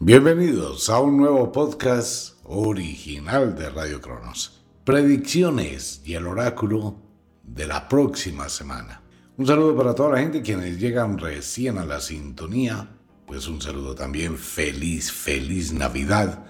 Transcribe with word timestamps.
Bienvenidos 0.00 0.90
a 0.90 1.00
un 1.00 1.16
nuevo 1.16 1.50
podcast 1.50 2.36
original 2.44 3.56
de 3.56 3.68
Radio 3.68 4.00
Cronos. 4.00 4.62
Predicciones 4.84 6.02
y 6.04 6.14
el 6.14 6.28
oráculo 6.28 6.94
de 7.42 7.66
la 7.66 7.88
próxima 7.88 8.48
semana. 8.48 9.02
Un 9.36 9.48
saludo 9.48 9.76
para 9.76 9.96
toda 9.96 10.10
la 10.10 10.20
gente 10.20 10.40
quienes 10.40 10.78
llegan 10.78 11.18
recién 11.18 11.78
a 11.78 11.84
la 11.84 12.00
sintonía. 12.00 12.88
Pues 13.26 13.48
un 13.48 13.60
saludo 13.60 13.96
también 13.96 14.38
feliz, 14.38 15.10
feliz 15.10 15.72
Navidad. 15.72 16.46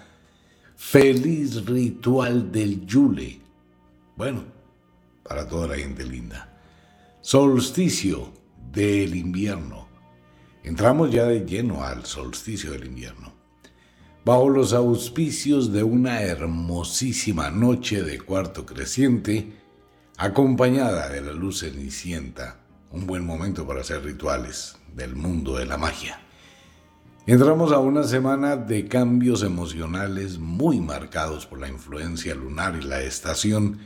Feliz 0.75 1.65
ritual 1.65 2.51
del 2.51 2.85
Yule. 2.85 3.41
Bueno, 4.15 4.43
para 5.23 5.47
toda 5.47 5.69
la 5.69 5.75
gente 5.75 6.05
linda. 6.05 6.55
Solsticio 7.19 8.31
del 8.71 9.15
invierno. 9.15 9.87
Entramos 10.61 11.09
ya 11.09 11.23
de 11.23 11.47
lleno 11.47 11.83
al 11.83 12.05
solsticio 12.05 12.71
del 12.73 12.85
invierno 12.85 13.38
bajo 14.25 14.49
los 14.49 14.73
auspicios 14.73 15.71
de 15.71 15.83
una 15.83 16.21
hermosísima 16.21 17.49
noche 17.51 18.03
de 18.03 18.19
cuarto 18.19 18.65
creciente, 18.65 19.53
acompañada 20.17 21.09
de 21.09 21.21
la 21.21 21.31
luz 21.31 21.61
cenicienta, 21.61 22.57
un 22.91 23.07
buen 23.07 23.25
momento 23.25 23.65
para 23.65 23.81
hacer 23.81 24.03
rituales 24.03 24.77
del 24.93 25.15
mundo 25.15 25.57
de 25.57 25.65
la 25.65 25.77
magia. 25.77 26.19
Entramos 27.25 27.71
a 27.71 27.79
una 27.79 28.03
semana 28.03 28.57
de 28.57 28.87
cambios 28.87 29.43
emocionales 29.43 30.39
muy 30.39 30.79
marcados 30.79 31.45
por 31.45 31.59
la 31.59 31.69
influencia 31.69 32.33
lunar 32.33 32.77
y 32.81 32.83
la 32.83 33.01
estación, 33.01 33.79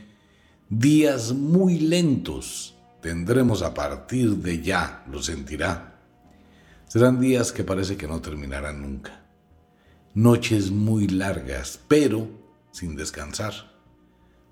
días 0.68 1.32
muy 1.32 1.78
lentos 1.78 2.76
tendremos 3.02 3.62
a 3.62 3.74
partir 3.74 4.30
de 4.36 4.62
ya, 4.62 5.04
lo 5.10 5.22
sentirá. 5.22 6.00
Serán 6.88 7.20
días 7.20 7.52
que 7.52 7.64
parece 7.64 7.96
que 7.96 8.08
no 8.08 8.20
terminarán 8.20 8.80
nunca 8.80 9.23
noches 10.14 10.70
muy 10.70 11.08
largas, 11.08 11.78
pero 11.88 12.28
sin 12.70 12.96
descansar. 12.96 13.52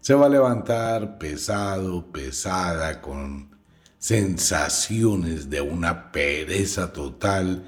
Se 0.00 0.14
va 0.14 0.26
a 0.26 0.30
levantar 0.30 1.18
pesado, 1.18 2.10
pesada, 2.10 3.00
con 3.00 3.56
sensaciones 3.98 5.48
de 5.48 5.60
una 5.60 6.10
pereza 6.10 6.92
total, 6.92 7.64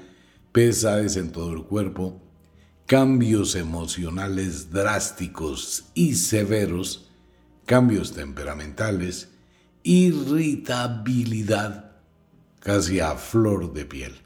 pesadez 0.51 1.15
en 1.15 1.31
todo 1.31 1.53
el 1.53 1.63
cuerpo, 1.63 2.21
cambios 2.85 3.55
emocionales 3.55 4.69
drásticos 4.69 5.85
y 5.93 6.15
severos, 6.15 7.09
cambios 7.65 8.11
temperamentales, 8.11 9.29
irritabilidad 9.83 11.93
casi 12.59 12.99
a 12.99 13.15
flor 13.15 13.71
de 13.71 13.85
piel. 13.85 14.24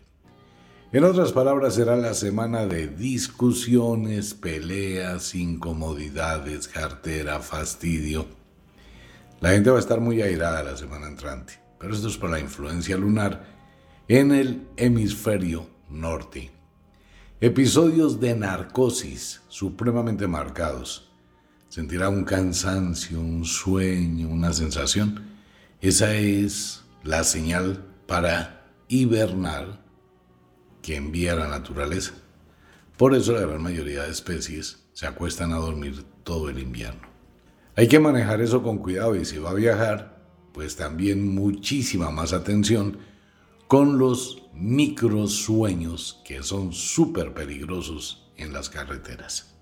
En 0.91 1.03
otras 1.03 1.33
palabras, 1.33 1.75
será 1.75 1.95
la 1.97 2.15
semana 2.15 2.65
de 2.65 2.87
discusiones, 2.87 4.33
peleas, 4.33 5.35
incomodidades, 5.35 6.67
cartera, 6.67 7.41
fastidio. 7.41 8.25
La 9.39 9.51
gente 9.51 9.69
va 9.69 9.77
a 9.77 9.81
estar 9.81 10.01
muy 10.01 10.23
airada 10.23 10.63
la 10.63 10.75
semana 10.75 11.05
entrante, 11.05 11.53
pero 11.77 11.93
esto 11.93 12.07
es 12.07 12.17
por 12.17 12.31
la 12.31 12.39
influencia 12.39 12.97
lunar 12.97 13.45
en 14.07 14.31
el 14.31 14.67
hemisferio 14.77 15.69
norte. 15.91 16.49
Episodios 17.39 18.19
de 18.19 18.35
narcosis 18.35 19.41
supremamente 19.47 20.25
marcados. 20.25 21.11
Sentirá 21.67 22.09
un 22.09 22.23
cansancio, 22.23 23.19
un 23.19 23.45
sueño, 23.45 24.27
una 24.27 24.53
sensación. 24.53 25.23
Esa 25.81 26.15
es 26.15 26.83
la 27.03 27.23
señal 27.23 27.85
para 28.07 28.65
hibernar 28.87 29.87
que 30.81 30.95
envía 30.95 31.35
la 31.35 31.47
naturaleza. 31.47 32.13
Por 32.97 33.15
eso 33.15 33.33
la 33.33 33.41
gran 33.41 33.61
mayoría 33.61 34.03
de 34.03 34.11
especies 34.11 34.85
se 34.93 35.07
acuestan 35.07 35.53
a 35.53 35.57
dormir 35.57 36.03
todo 36.23 36.49
el 36.49 36.59
invierno. 36.59 37.07
Hay 37.75 37.87
que 37.87 37.99
manejar 37.99 38.41
eso 38.41 38.61
con 38.61 38.79
cuidado 38.79 39.15
y 39.15 39.23
si 39.23 39.37
va 39.37 39.51
a 39.51 39.53
viajar, 39.53 40.21
pues 40.53 40.75
también 40.75 41.33
muchísima 41.33 42.11
más 42.11 42.33
atención 42.33 42.97
con 43.67 43.97
los 43.97 44.43
microsueños 44.53 46.21
que 46.25 46.43
son 46.43 46.73
súper 46.73 47.33
peligrosos 47.33 48.29
en 48.35 48.51
las 48.51 48.69
carreteras. 48.69 49.55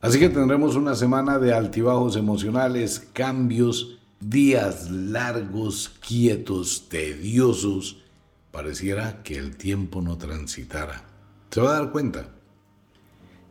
Así 0.00 0.18
que 0.18 0.28
tendremos 0.28 0.76
una 0.76 0.94
semana 0.94 1.38
de 1.38 1.52
altibajos 1.52 2.16
emocionales, 2.16 3.00
cambios, 3.12 3.98
días 4.20 4.90
largos, 4.90 5.90
quietos, 6.06 6.88
tediosos, 6.88 7.98
pareciera 8.50 9.22
que 9.22 9.36
el 9.36 9.56
tiempo 9.56 10.02
no 10.02 10.18
transitara. 10.18 11.04
Se 11.50 11.60
va 11.60 11.70
a 11.70 11.80
dar 11.80 11.92
cuenta. 11.92 12.34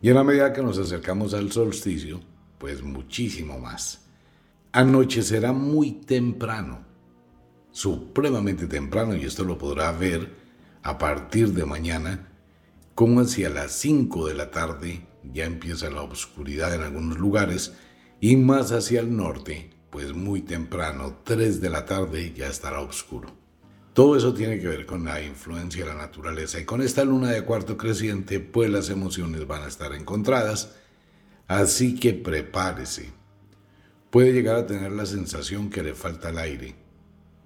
Y 0.00 0.08
en 0.08 0.14
la 0.14 0.24
medida 0.24 0.52
que 0.52 0.62
nos 0.62 0.78
acercamos 0.78 1.34
al 1.34 1.50
solsticio, 1.50 2.20
pues 2.58 2.82
muchísimo 2.82 3.58
más. 3.58 4.06
Anochecerá 4.72 5.52
muy 5.52 5.92
temprano, 5.92 6.84
supremamente 7.70 8.66
temprano, 8.66 9.16
y 9.16 9.24
esto 9.24 9.44
lo 9.44 9.58
podrá 9.58 9.90
ver 9.92 10.36
a 10.82 10.98
partir 10.98 11.52
de 11.52 11.64
mañana, 11.64 12.28
como 12.94 13.20
hacia 13.20 13.48
las 13.48 13.72
5 13.72 14.28
de 14.28 14.34
la 14.34 14.50
tarde 14.50 15.06
ya 15.32 15.44
empieza 15.44 15.90
la 15.90 16.02
oscuridad 16.02 16.74
en 16.74 16.82
algunos 16.82 17.18
lugares, 17.18 17.74
y 18.20 18.36
más 18.36 18.72
hacia 18.72 19.00
el 19.00 19.16
norte, 19.16 19.70
pues 19.90 20.14
muy 20.14 20.42
temprano, 20.42 21.18
3 21.24 21.60
de 21.60 21.70
la 21.70 21.84
tarde, 21.84 22.32
ya 22.34 22.46
estará 22.46 22.80
oscuro. 22.80 23.37
Todo 23.98 24.14
eso 24.14 24.32
tiene 24.32 24.60
que 24.60 24.68
ver 24.68 24.86
con 24.86 25.04
la 25.04 25.20
influencia 25.20 25.84
de 25.84 25.90
la 25.92 25.98
naturaleza 25.98 26.60
y 26.60 26.64
con 26.64 26.82
esta 26.82 27.02
luna 27.02 27.32
de 27.32 27.42
cuarto 27.42 27.76
creciente, 27.76 28.38
pues 28.38 28.70
las 28.70 28.90
emociones 28.90 29.44
van 29.44 29.64
a 29.64 29.66
estar 29.66 29.92
encontradas. 29.92 30.76
Así 31.48 31.96
que 31.96 32.12
prepárese. 32.14 33.10
Puede 34.10 34.32
llegar 34.32 34.54
a 34.54 34.66
tener 34.68 34.92
la 34.92 35.04
sensación 35.04 35.68
que 35.68 35.82
le 35.82 35.96
falta 35.96 36.28
el 36.28 36.38
aire, 36.38 36.76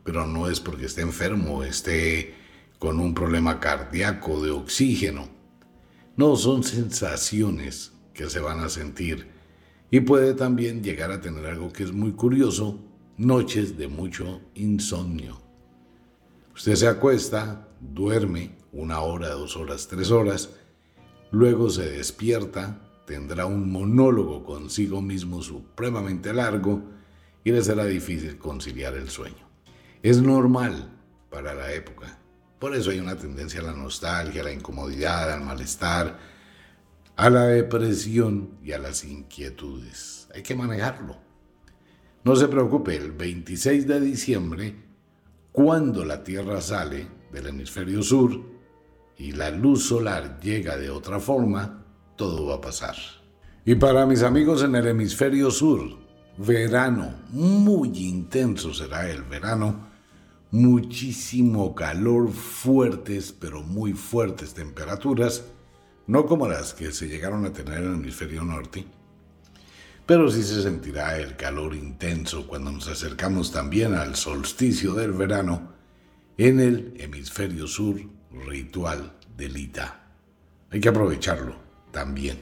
pero 0.05 0.27
no 0.27 0.47
es 0.51 0.61
porque 0.61 0.85
esté 0.85 1.01
enfermo 1.01 1.65
esté 1.65 2.35
con 2.79 3.01
un 3.01 3.15
problema 3.15 3.59
cardíaco 3.59 4.45
de 4.45 4.51
oxígeno. 4.51 5.31
No, 6.19 6.37
son 6.37 6.65
sensaciones 6.65 7.93
que 8.13 8.29
se 8.29 8.41
van 8.41 8.61
a 8.61 8.69
sentir 8.69 9.27
y 9.91 10.01
puede 10.01 10.35
también 10.35 10.85
llegar 10.85 11.13
a 11.13 11.23
tener 11.23 11.47
algo 11.47 11.73
que 11.73 11.85
es 11.85 11.93
muy 11.93 12.13
curioso, 12.13 12.79
noches 13.17 13.79
de 13.79 13.89
mucho 13.89 14.43
insomnio. 14.55 15.52
Usted 16.55 16.75
se 16.75 16.87
acuesta, 16.87 17.69
duerme 17.81 18.57
una 18.73 19.01
hora, 19.01 19.31
dos 19.31 19.57
horas, 19.57 19.89
tres 19.89 20.11
horas, 20.11 20.51
luego 21.31 21.71
se 21.71 21.91
despierta, 21.91 22.79
tendrá 23.07 23.47
un 23.47 23.73
monólogo 23.73 24.45
consigo 24.45 25.01
mismo 25.01 25.43
supremamente 25.43 26.33
largo 26.35 26.83
y 27.43 27.53
le 27.53 27.63
será 27.63 27.87
difícil 27.87 28.37
conciliar 28.37 28.95
el 28.95 29.09
sueño. 29.09 29.49
Es 30.03 30.21
normal 30.21 30.91
para 31.31 31.55
la 31.55 31.73
época. 31.73 32.19
Por 32.59 32.77
eso 32.77 32.91
hay 32.91 33.01
una 33.01 33.17
tendencia 33.17 33.61
a 33.61 33.65
la 33.65 33.73
nostalgia, 33.73 34.43
a 34.43 34.45
la 34.45 34.53
incomodidad, 34.53 35.33
al 35.33 35.43
malestar, 35.43 36.19
a 37.17 37.31
la 37.31 37.47
depresión 37.47 38.59
y 38.63 38.73
a 38.73 38.79
las 38.79 39.05
inquietudes. 39.05 40.29
Hay 40.35 40.43
que 40.43 40.55
manejarlo. 40.55 41.17
No 42.25 42.37
se 42.37 42.47
preocupe, 42.47 42.95
el 42.95 43.13
26 43.13 43.89
de 43.89 44.01
diciembre 44.01 44.92
cuando 45.53 46.05
la 46.05 46.25
Tierra 46.25 46.61
sale 46.61 47.07
del 47.31 47.47
hemisferio 47.47 48.03
sur 48.03 48.41
y 49.19 49.33
la 49.33 49.51
luz 49.51 49.87
solar 49.87 50.41
llega 50.41 50.77
de 50.77 50.91
otra 50.91 51.21
forma, 51.21 51.85
todo 52.17 52.47
va 52.47 52.57
a 52.57 52.61
pasar. 52.61 52.97
Y 53.65 53.75
para 53.77 54.07
mis 54.07 54.23
amigos 54.23 54.63
en 54.63 54.75
el 54.75 54.87
hemisferio 54.87 55.51
sur, 55.51 55.99
verano, 56.39 57.15
muy 57.31 57.91
intenso 57.99 58.73
será 58.73 59.09
el 59.11 59.23
verano, 59.23 59.89
muchísimo 60.51 61.75
calor, 61.75 62.31
fuertes, 62.31 63.33
pero 63.33 63.63
muy 63.63 63.93
fuertes 63.93 64.55
temperaturas, 64.55 65.45
no 66.07 66.27
como 66.27 66.49
las 66.49 66.75
que 66.75 66.93
se 66.93 67.09
llegaron 67.09 67.45
a 67.45 67.53
tener 67.53 67.79
en 67.79 67.91
el 67.91 67.95
hemisferio 67.95 68.43
norte, 68.43 68.85
pero 70.07 70.31
sí 70.31 70.43
se 70.43 70.63
sentirá 70.63 71.19
el 71.19 71.37
calor 71.37 71.75
intenso 71.75 72.47
cuando 72.47 72.73
nos 72.73 72.89
acercamos 72.89 73.53
también 73.53 73.95
al 73.95 74.17
solsticio 74.17 74.95
del 74.95 75.13
verano 75.13 75.73
en 76.37 76.61
el 76.61 76.95
hemisferio 76.99 77.67
sur 77.67 78.01
ritual 78.47 79.13
del 79.37 79.57
Ita. 79.57 80.03
Hay 80.71 80.81
que 80.81 80.89
aprovecharlo 80.89 81.57
también. 81.91 82.39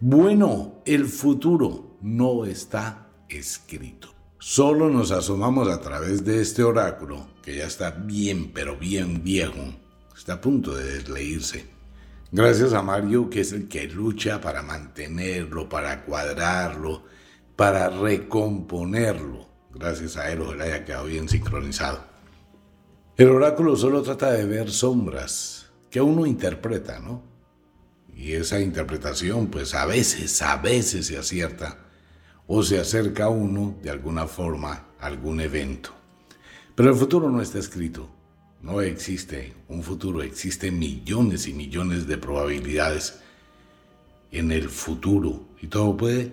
Bueno, 0.00 0.82
el 0.84 1.06
futuro 1.06 1.96
no 2.02 2.44
está 2.44 3.08
escrito. 3.28 4.14
Solo 4.38 4.90
nos 4.90 5.10
asomamos 5.10 5.68
a 5.68 5.80
través 5.80 6.24
de 6.24 6.42
este 6.42 6.62
oráculo, 6.62 7.28
que 7.42 7.56
ya 7.56 7.66
está 7.66 7.90
bien, 7.90 8.52
pero 8.52 8.76
bien 8.76 9.24
viejo. 9.24 9.74
Está 10.14 10.34
a 10.34 10.40
punto 10.40 10.74
de 10.74 10.84
desleírse. 10.84 11.73
Gracias 12.36 12.72
a 12.72 12.82
Mario, 12.82 13.30
que 13.30 13.42
es 13.42 13.52
el 13.52 13.68
que 13.68 13.86
lucha 13.86 14.40
para 14.40 14.60
mantenerlo, 14.60 15.68
para 15.68 16.04
cuadrarlo, 16.04 17.04
para 17.54 17.88
recomponerlo. 17.88 19.46
Gracias 19.72 20.16
a 20.16 20.32
él, 20.32 20.40
ojalá 20.40 20.64
haya 20.64 20.84
quedado 20.84 21.04
bien 21.04 21.28
sincronizado. 21.28 22.04
El 23.16 23.28
oráculo 23.28 23.76
solo 23.76 24.02
trata 24.02 24.32
de 24.32 24.46
ver 24.46 24.72
sombras 24.72 25.70
que 25.92 26.00
uno 26.00 26.26
interpreta, 26.26 26.98
¿no? 26.98 27.22
y 28.16 28.32
esa 28.32 28.58
interpretación 28.58 29.46
pues 29.46 29.72
a 29.72 29.86
veces, 29.86 30.42
a 30.42 30.56
veces 30.56 31.06
se 31.06 31.16
acierta 31.16 31.78
o 32.48 32.64
se 32.64 32.80
acerca 32.80 33.26
a 33.26 33.28
uno 33.28 33.76
de 33.80 33.90
alguna 33.90 34.26
forma 34.26 34.86
a 34.98 35.06
algún 35.06 35.40
evento. 35.40 35.90
Pero 36.74 36.90
el 36.90 36.96
futuro 36.96 37.30
no 37.30 37.40
está 37.40 37.60
escrito, 37.60 38.08
no 38.64 38.80
existe 38.80 39.52
un 39.68 39.82
futuro, 39.82 40.22
existen 40.22 40.78
millones 40.78 41.46
y 41.46 41.52
millones 41.52 42.06
de 42.06 42.16
probabilidades 42.16 43.20
en 44.32 44.50
el 44.50 44.70
futuro 44.70 45.44
y 45.60 45.66
todo 45.66 45.94
puede 45.94 46.32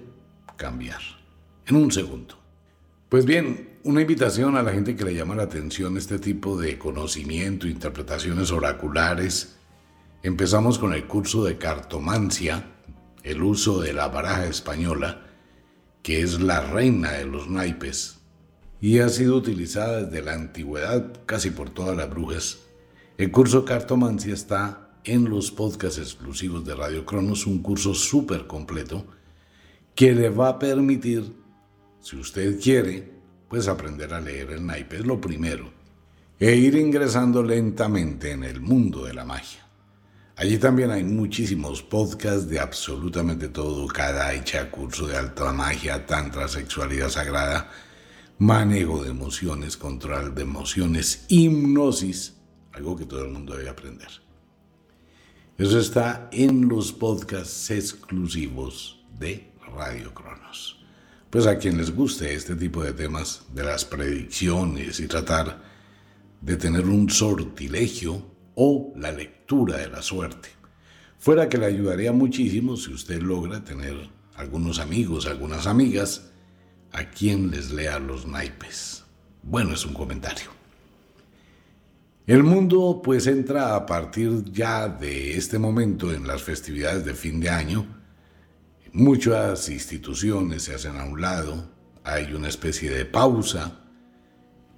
cambiar 0.55 1.01
en 1.67 1.75
un 1.75 1.91
segundo. 1.91 2.39
Pues 3.09 3.25
bien, 3.25 3.71
una 3.83 3.99
invitación 3.99 4.55
a 4.55 4.63
la 4.63 4.71
gente 4.71 4.95
que 4.95 5.03
le 5.03 5.13
llama 5.13 5.35
la 5.35 5.43
atención 5.43 5.97
este 5.97 6.19
tipo 6.19 6.57
de 6.57 6.77
conocimiento, 6.77 7.67
interpretaciones 7.67 8.49
oraculares. 8.51 9.57
Empezamos 10.23 10.79
con 10.79 10.93
el 10.93 11.07
curso 11.07 11.43
de 11.43 11.57
cartomancia, 11.57 12.65
el 13.23 13.43
uso 13.43 13.81
de 13.81 13.91
la 13.91 14.07
baraja 14.07 14.45
española, 14.45 15.25
que 16.01 16.21
es 16.21 16.39
la 16.39 16.61
reina 16.61 17.11
de 17.11 17.25
los 17.25 17.49
naipes, 17.49 18.20
y 18.81 18.99
ha 18.99 19.09
sido 19.09 19.37
utilizada 19.37 20.03
desde 20.03 20.23
la 20.23 20.33
antigüedad 20.33 21.13
casi 21.27 21.51
por 21.51 21.69
todas 21.69 21.95
las 21.95 22.09
brujas. 22.09 22.57
El 23.17 23.31
curso 23.31 23.63
cartomancia 23.63 24.33
está 24.33 24.89
en 25.03 25.29
los 25.29 25.51
podcasts 25.51 25.99
exclusivos 25.99 26.65
de 26.65 26.73
Radio 26.73 27.05
Cronos, 27.05 27.45
un 27.45 27.61
curso 27.61 27.93
súper 27.93 28.47
completo 28.47 29.05
que 29.93 30.13
le 30.13 30.29
va 30.29 30.49
a 30.49 30.59
permitir, 30.59 31.31
si 32.01 32.15
usted 32.15 32.59
quiere, 32.59 33.11
pues 33.47 33.67
aprender 33.67 34.13
a 34.13 34.21
leer 34.21 34.51
el 34.51 34.65
naipe 34.65 34.97
es 34.97 35.05
lo 35.05 35.21
primero, 35.21 35.71
e 36.39 36.55
ir 36.55 36.75
ingresando 36.75 37.43
lentamente 37.43 38.31
en 38.31 38.43
el 38.43 38.61
mundo 38.61 39.05
de 39.05 39.13
la 39.13 39.25
magia. 39.25 39.61
Allí 40.37 40.57
también 40.57 40.89
hay 40.89 41.03
muchísimos 41.03 41.83
podcasts 41.83 42.47
de 42.47 42.59
absolutamente 42.59 43.49
todo, 43.49 43.85
cada 43.87 44.33
hecha 44.33 44.71
curso 44.71 45.05
de 45.05 45.17
alta 45.17 45.51
magia, 45.53 46.03
tantra, 46.07 46.47
sexualidad 46.47 47.09
sagrada, 47.09 47.69
manejo 48.41 49.03
de 49.03 49.11
emociones, 49.11 49.77
control 49.77 50.33
de 50.33 50.41
emociones, 50.41 51.25
hipnosis, 51.27 52.37
algo 52.71 52.95
que 52.95 53.05
todo 53.05 53.23
el 53.23 53.29
mundo 53.29 53.55
debe 53.55 53.69
aprender. 53.69 54.09
Eso 55.59 55.77
está 55.77 56.27
en 56.31 56.67
los 56.67 56.91
podcasts 56.91 57.69
exclusivos 57.69 59.05
de 59.19 59.53
Radio 59.77 60.11
Cronos 60.15 60.81
pues 61.29 61.45
a 61.47 61.57
quien 61.57 61.77
les 61.77 61.95
guste 61.95 62.33
este 62.33 62.55
tipo 62.55 62.83
de 62.83 62.91
temas 62.91 63.43
de 63.53 63.63
las 63.63 63.85
predicciones 63.85 64.99
y 64.99 65.07
tratar 65.07 65.63
de 66.41 66.57
tener 66.57 66.85
un 66.87 67.09
sortilegio 67.09 68.25
o 68.55 68.91
la 68.97 69.13
lectura 69.13 69.77
de 69.77 69.87
la 69.87 70.01
suerte. 70.01 70.49
Fuera 71.19 71.47
que 71.47 71.57
le 71.57 71.67
ayudaría 71.67 72.11
muchísimo 72.11 72.75
si 72.75 72.91
usted 72.91 73.21
logra 73.21 73.63
tener 73.63 74.09
algunos 74.35 74.79
amigos, 74.79 75.25
algunas 75.25 75.67
amigas, 75.67 76.30
a 76.91 77.09
quien 77.09 77.51
les 77.51 77.71
lea 77.71 77.99
los 77.99 78.25
naipes. 78.25 79.03
Bueno, 79.43 79.73
es 79.73 79.85
un 79.85 79.93
comentario. 79.93 80.51
El 82.27 82.43
mundo 82.43 83.01
pues 83.03 83.27
entra 83.27 83.75
a 83.75 83.85
partir 83.85 84.45
ya 84.51 84.87
de 84.87 85.35
este 85.37 85.57
momento 85.59 86.13
en 86.13 86.27
las 86.27 86.43
festividades 86.43 87.03
de 87.03 87.13
fin 87.13 87.39
de 87.39 87.49
año, 87.49 88.01
Muchas 88.93 89.69
instituciones 89.69 90.63
se 90.63 90.75
hacen 90.75 90.97
a 90.97 91.05
un 91.05 91.21
lado, 91.21 91.63
hay 92.03 92.33
una 92.33 92.49
especie 92.49 92.91
de 92.91 93.05
pausa. 93.05 93.79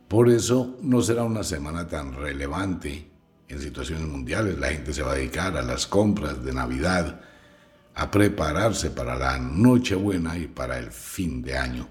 Por 0.07 0.30
eso 0.30 0.77
no 0.83 1.01
será 1.01 1.24
una 1.24 1.42
semana 1.42 1.88
tan 1.88 2.13
relevante 2.13 3.09
en 3.48 3.59
situaciones 3.59 4.07
mundiales. 4.07 4.59
La 4.59 4.68
gente 4.68 4.94
se 4.94 5.01
va 5.01 5.13
a 5.13 5.16
dedicar 5.16 5.57
a 5.57 5.63
las 5.63 5.88
compras 5.88 6.45
de 6.45 6.54
Navidad, 6.54 7.21
a 7.95 8.12
prepararse 8.12 8.92
para 8.92 9.16
la 9.16 9.39
Nochebuena 9.39 10.38
y 10.38 10.45
para 10.45 10.77
el 10.77 10.92
fin 10.92 11.42
de 11.42 11.57
año. 11.57 11.89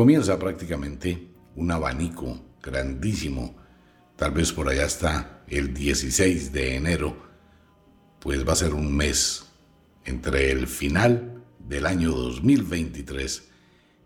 Comienza 0.00 0.38
prácticamente 0.38 1.28
un 1.56 1.70
abanico 1.70 2.40
grandísimo. 2.62 3.54
Tal 4.16 4.30
vez 4.30 4.50
por 4.50 4.66
allá 4.66 4.86
está 4.86 5.42
el 5.46 5.74
16 5.74 6.54
de 6.54 6.76
enero, 6.76 7.14
pues 8.18 8.48
va 8.48 8.54
a 8.54 8.56
ser 8.56 8.72
un 8.72 8.96
mes 8.96 9.44
entre 10.06 10.52
el 10.52 10.68
final 10.68 11.44
del 11.58 11.84
año 11.84 12.12
2023 12.12 13.50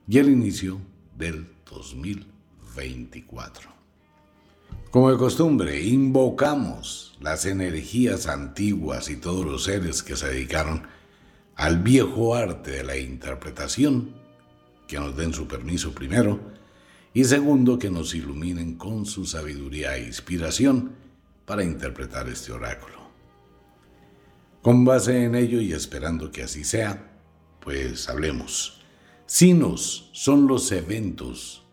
y 0.09 0.19
el 0.19 0.31
inicio 0.31 0.81
del 1.17 1.47
2024. 1.71 3.71
Como 4.91 5.13
de 5.13 5.17
costumbre, 5.17 5.81
invocamos 5.81 7.17
las 7.21 7.47
energías 7.47 8.27
antiguas 8.27 9.09
y 9.11 9.17
todos 9.17 9.47
los 9.47 9.63
seres 9.63 10.03
que 10.03 10.17
se 10.17 10.27
dedicaron 10.27 10.89
al 11.55 11.79
viejo 11.79 12.35
arte 12.35 12.73
de 12.73 12.83
la 12.83 12.97
interpretación, 12.97 14.24
que 14.87 14.99
nos 14.99 15.17
den 15.17 15.33
su 15.33 15.47
permiso 15.47 15.93
primero, 15.93 16.41
y 17.13 17.25
segundo, 17.25 17.79
que 17.79 17.91
nos 17.91 18.15
iluminen 18.15 18.75
con 18.75 19.07
su 19.07 19.25
sabiduría 19.25 19.97
e 19.97 20.07
inspiración 20.07 20.93
para 21.45 21.63
interpretar 21.63 22.29
este 22.29 22.53
oráculo. 22.53 23.05
Con 24.63 24.85
base 24.85 25.25
en 25.25 25.35
ello 25.35 25.61
y 25.61 25.73
esperando 25.73 26.31
que 26.33 26.43
así 26.43 26.65
sea, 26.65 27.13
pues 27.61 28.09
hablemos. 28.09 28.81
Sinos 29.27 30.11
son 30.13 30.47
los 30.47 30.71
eventos 30.73 31.65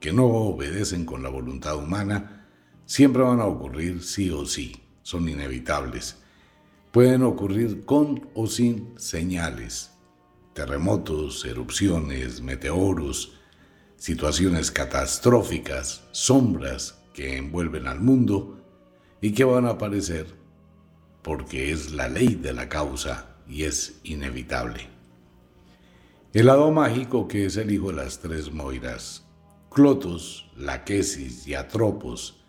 que 0.00 0.12
no 0.12 0.26
obedecen 0.26 1.06
con 1.06 1.22
la 1.22 1.30
voluntad 1.30 1.76
humana, 1.76 2.46
siempre 2.84 3.22
van 3.22 3.40
a 3.40 3.46
ocurrir 3.46 4.02
sí 4.02 4.28
o 4.28 4.44
sí, 4.44 4.76
son 5.02 5.26
inevitables. 5.28 6.18
Pueden 6.92 7.22
ocurrir 7.22 7.86
con 7.86 8.28
o 8.34 8.46
sin 8.46 8.92
señales, 8.98 9.93
terremotos, 10.54 11.44
erupciones, 11.44 12.40
meteoros, 12.40 13.34
situaciones 13.96 14.70
catastróficas, 14.70 16.04
sombras 16.12 16.98
que 17.12 17.36
envuelven 17.36 17.86
al 17.86 18.00
mundo 18.00 18.60
y 19.20 19.32
que 19.32 19.44
van 19.44 19.66
a 19.66 19.70
aparecer 19.70 20.42
porque 21.22 21.72
es 21.72 21.92
la 21.92 22.08
ley 22.08 22.34
de 22.34 22.52
la 22.52 22.68
causa 22.68 23.36
y 23.48 23.64
es 23.64 23.98
inevitable. 24.04 24.88
El 26.34 26.46
lado 26.46 26.70
mágico 26.70 27.26
que 27.26 27.46
es 27.46 27.56
el 27.56 27.70
hijo 27.70 27.88
de 27.88 27.96
las 27.96 28.20
tres 28.20 28.52
Moiras, 28.52 29.24
Clotos, 29.70 30.50
Laquesis 30.56 31.46
y 31.46 31.54
Atropos, 31.54 32.44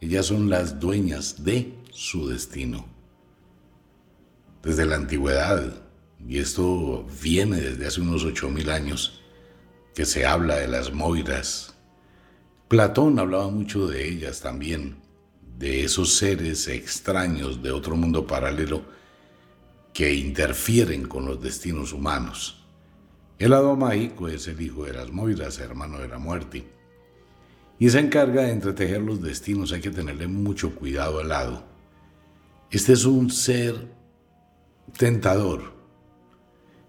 ellas 0.00 0.26
son 0.26 0.50
las 0.50 0.80
dueñas 0.80 1.44
de 1.44 1.78
su 1.92 2.28
destino. 2.28 2.86
Desde 4.62 4.84
la 4.84 4.96
antigüedad, 4.96 5.87
y 6.26 6.38
esto 6.38 7.06
viene 7.22 7.60
desde 7.60 7.86
hace 7.86 8.00
unos 8.00 8.24
ocho 8.24 8.48
mil 8.50 8.70
años, 8.70 9.22
que 9.94 10.04
se 10.04 10.26
habla 10.26 10.56
de 10.56 10.68
las 10.68 10.92
Moiras. 10.92 11.74
Platón 12.68 13.18
hablaba 13.18 13.48
mucho 13.50 13.86
de 13.86 14.08
ellas 14.08 14.40
también, 14.40 14.96
de 15.58 15.84
esos 15.84 16.14
seres 16.14 16.68
extraños 16.68 17.62
de 17.62 17.70
otro 17.72 17.96
mundo 17.96 18.26
paralelo 18.26 18.82
que 19.92 20.14
interfieren 20.14 21.08
con 21.08 21.26
los 21.26 21.42
destinos 21.42 21.92
humanos. 21.92 22.64
El 23.38 23.50
lado 23.50 23.74
mágico 23.76 24.28
es 24.28 24.46
el 24.48 24.60
hijo 24.60 24.84
de 24.84 24.92
las 24.92 25.10
Moiras, 25.10 25.58
hermano 25.58 25.98
de 25.98 26.08
la 26.08 26.18
muerte, 26.18 26.64
y 27.78 27.88
se 27.88 28.00
encarga 28.00 28.42
de 28.42 28.52
entretejer 28.52 29.00
los 29.00 29.22
destinos. 29.22 29.72
Hay 29.72 29.80
que 29.80 29.90
tenerle 29.90 30.26
mucho 30.26 30.74
cuidado 30.74 31.20
al 31.20 31.28
lado. 31.28 31.64
Este 32.70 32.92
es 32.92 33.04
un 33.04 33.30
ser 33.30 33.86
tentador. 34.96 35.77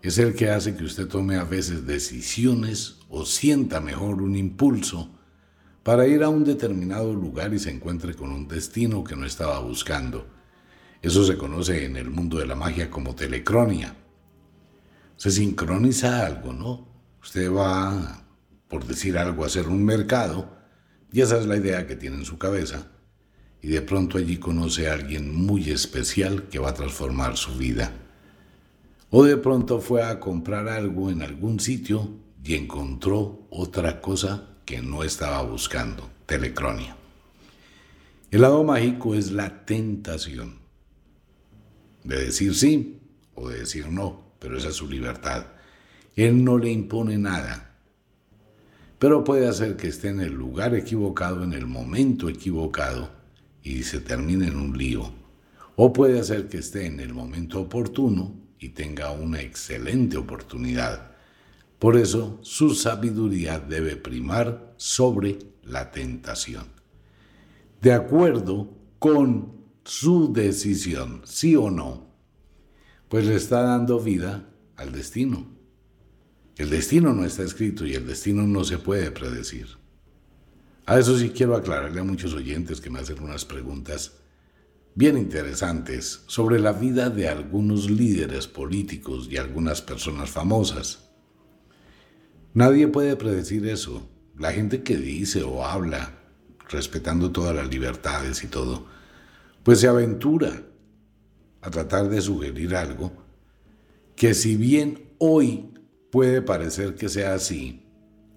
Es 0.02 0.18
el 0.18 0.34
que 0.34 0.50
hace 0.50 0.76
que 0.76 0.84
usted 0.84 1.08
tome 1.08 1.36
a 1.36 1.44
veces 1.44 1.86
decisiones 1.86 3.00
o 3.10 3.26
sienta 3.26 3.82
mejor 3.82 4.22
un 4.22 4.36
impulso 4.36 5.10
para 5.84 6.08
ir 6.08 6.24
a 6.24 6.30
un 6.30 6.44
determinado 6.44 7.14
lugar 7.14 7.54
y 7.54 7.60
se 7.60 7.72
encuentre 7.72 8.14
con 8.14 8.32
un 8.32 8.48
destino 8.48 9.04
que 9.04 9.16
no 9.16 9.26
estaba 9.26 9.60
buscando. 9.60 10.28
Eso 11.02 11.26
se 11.26 11.38
conoce 11.38 11.86
en 11.86 11.98
el 11.98 12.10
mundo 12.10 12.38
de 12.40 12.48
la 12.48 12.56
magia 12.56 12.90
como 12.90 13.16
telecronia 13.16 13.96
se 15.20 15.32
sincroniza 15.32 16.26
algo, 16.26 16.54
¿no? 16.54 16.88
Usted 17.22 17.52
va, 17.52 18.26
por 18.70 18.86
decir 18.86 19.18
algo, 19.18 19.44
a 19.44 19.48
hacer 19.48 19.68
un 19.68 19.84
mercado, 19.84 20.50
y 21.12 21.20
esa 21.20 21.38
es 21.38 21.46
la 21.46 21.58
idea 21.58 21.86
que 21.88 21.98
tiene 21.98 22.16
en 22.16 22.26
su 22.26 22.38
cabeza, 22.38 22.88
y 23.62 23.68
de 23.68 23.82
pronto 23.82 24.18
allí 24.18 24.38
conoce 24.38 24.88
a 24.88 24.94
alguien 24.94 25.36
muy 25.36 25.72
especial 25.72 26.48
que 26.48 26.60
va 26.60 26.70
a 26.70 26.74
transformar 26.74 27.36
su 27.36 27.58
vida. 27.58 27.92
O 29.12 29.24
de 29.24 29.38
pronto 29.38 29.80
fue 29.80 30.04
a 30.04 30.20
comprar 30.20 30.68
algo 30.68 31.10
en 31.10 31.22
algún 31.22 31.60
sitio 31.60 32.10
y 32.44 32.56
encontró 32.56 33.48
otra 33.50 34.02
cosa 34.02 34.58
que 34.66 34.82
no 34.82 35.04
estaba 35.04 35.42
buscando, 35.42 36.10
telecronia. 36.26 36.96
El 38.32 38.42
lado 38.42 38.64
mágico 38.64 39.16
es 39.16 39.32
la 39.32 39.66
tentación 39.66 40.60
de 42.04 42.26
decir 42.26 42.56
sí 42.56 43.00
o 43.34 43.50
de 43.50 43.60
decir 43.60 43.90
no 43.90 44.30
pero 44.40 44.58
esa 44.58 44.70
es 44.70 44.76
su 44.76 44.88
libertad. 44.88 45.46
Él 46.16 46.44
no 46.44 46.58
le 46.58 46.72
impone 46.72 47.18
nada, 47.18 47.76
pero 48.98 49.24
puede 49.24 49.48
hacer 49.48 49.78
que 49.78 49.88
esté 49.88 50.10
en 50.10 50.22
el 50.22 50.34
lugar 50.34 50.74
equivocado, 50.76 51.44
en 51.44 51.54
el 51.54 51.68
momento 51.68 52.30
equivocado, 52.30 53.12
y 53.64 53.84
se 53.84 54.00
termine 54.00 54.48
en 54.48 54.58
un 54.58 54.78
lío. 54.78 55.14
o 55.82 55.94
puede 55.94 56.20
hacer 56.20 56.50
que 56.50 56.58
esté 56.58 56.88
en 56.88 57.00
el 57.00 57.14
momento 57.14 57.62
oportuno 57.62 58.36
y 58.60 58.70
tenga 58.70 59.12
una 59.12 59.42
excelente 59.42 60.18
oportunidad. 60.18 61.12
Por 61.80 61.96
eso 61.96 62.40
su 62.42 62.76
sabiduría 62.76 63.60
debe 63.60 63.96
primar 63.96 64.74
sobre 64.78 65.40
la 65.64 65.92
tentación. 65.92 66.66
De 67.82 67.94
acuerdo 67.94 68.78
con 69.00 69.60
su 69.86 70.34
decisión, 70.34 71.22
sí 71.24 71.56
o 71.56 71.72
no, 71.72 72.10
pues 73.08 73.26
le 73.26 73.36
está 73.36 73.62
dando 73.62 74.00
vida 74.00 74.50
al 74.76 74.92
destino. 74.92 75.48
El 76.58 76.70
destino 76.70 77.14
no 77.14 77.24
está 77.24 77.44
escrito 77.44 77.86
y 77.86 77.96
el 77.96 78.06
destino 78.06 78.46
no 78.46 78.66
se 78.66 78.78
puede 78.78 79.12
predecir. 79.12 79.68
A 80.86 81.00
eso 81.00 81.18
sí 81.18 81.30
quiero 81.30 81.56
aclararle 81.56 82.02
a 82.02 82.04
muchos 82.04 82.34
oyentes 82.34 82.82
que 82.82 82.90
me 82.90 83.00
hacen 83.00 83.24
unas 83.24 83.46
preguntas 83.46 84.20
bien 85.00 85.18
interesantes 85.18 86.24
sobre 86.28 86.60
la 86.60 86.74
vida 86.74 87.10
de 87.10 87.30
algunos 87.30 87.90
líderes 87.90 88.50
políticos 88.50 89.30
y 89.32 89.38
algunas 89.38 89.82
personas 89.82 90.30
famosas. 90.30 91.10
Nadie 92.54 92.90
puede 92.90 93.16
predecir 93.16 93.66
eso. 93.66 94.10
La 94.38 94.52
gente 94.52 94.84
que 94.84 94.98
dice 94.98 95.42
o 95.42 95.64
habla, 95.64 96.20
respetando 96.68 97.32
todas 97.32 97.56
las 97.56 97.70
libertades 97.70 98.44
y 98.44 98.48
todo, 98.48 98.88
pues 99.64 99.80
se 99.80 99.88
aventura 99.88 100.64
a 101.62 101.70
tratar 101.72 102.10
de 102.10 102.20
sugerir 102.20 102.76
algo 102.76 103.14
que 104.18 104.34
si 104.34 104.58
bien 104.58 105.14
hoy 105.18 105.76
puede 106.12 106.42
parecer 106.42 106.96
que 106.96 107.08
sea 107.08 107.36
así, 107.36 107.86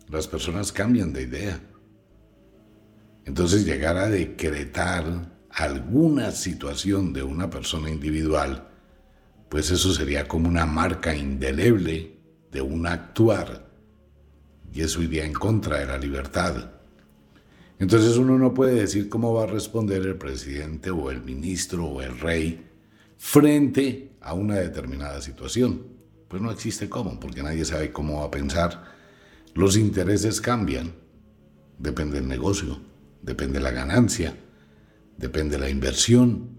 las 0.08 0.28
personas 0.28 0.70
cambian 0.70 1.12
de 1.12 1.22
idea. 1.22 1.60
Entonces 3.24 3.66
llegar 3.66 3.96
a 3.96 4.08
decretar 4.08 5.41
alguna 5.52 6.30
situación 6.30 7.12
de 7.12 7.22
una 7.22 7.50
persona 7.50 7.90
individual, 7.90 8.68
pues 9.48 9.70
eso 9.70 9.92
sería 9.92 10.26
como 10.26 10.48
una 10.48 10.64
marca 10.64 11.14
indeleble 11.14 12.16
de 12.50 12.60
un 12.62 12.86
actuar 12.86 13.70
y 14.72 14.80
eso 14.80 15.02
iría 15.02 15.24
en 15.24 15.34
contra 15.34 15.78
de 15.78 15.86
la 15.86 15.98
libertad. 15.98 16.70
Entonces 17.78 18.16
uno 18.16 18.38
no 18.38 18.54
puede 18.54 18.74
decir 18.74 19.08
cómo 19.08 19.34
va 19.34 19.44
a 19.44 19.46
responder 19.46 20.02
el 20.06 20.16
presidente 20.16 20.90
o 20.90 21.10
el 21.10 21.22
ministro 21.22 21.84
o 21.84 22.00
el 22.00 22.18
rey 22.18 22.66
frente 23.18 24.12
a 24.20 24.34
una 24.34 24.54
determinada 24.54 25.20
situación. 25.20 25.82
Pues 26.28 26.40
no 26.40 26.50
existe 26.50 26.88
cómo, 26.88 27.20
porque 27.20 27.42
nadie 27.42 27.64
sabe 27.64 27.92
cómo 27.92 28.20
va 28.20 28.26
a 28.26 28.30
pensar. 28.30 28.84
Los 29.54 29.76
intereses 29.76 30.40
cambian, 30.40 30.94
depende 31.78 32.20
del 32.20 32.28
negocio, 32.28 32.80
depende 33.20 33.58
de 33.58 33.64
la 33.64 33.70
ganancia, 33.70 34.34
depende 35.22 35.56
de 35.56 35.62
la 35.62 35.70
inversión. 35.70 36.58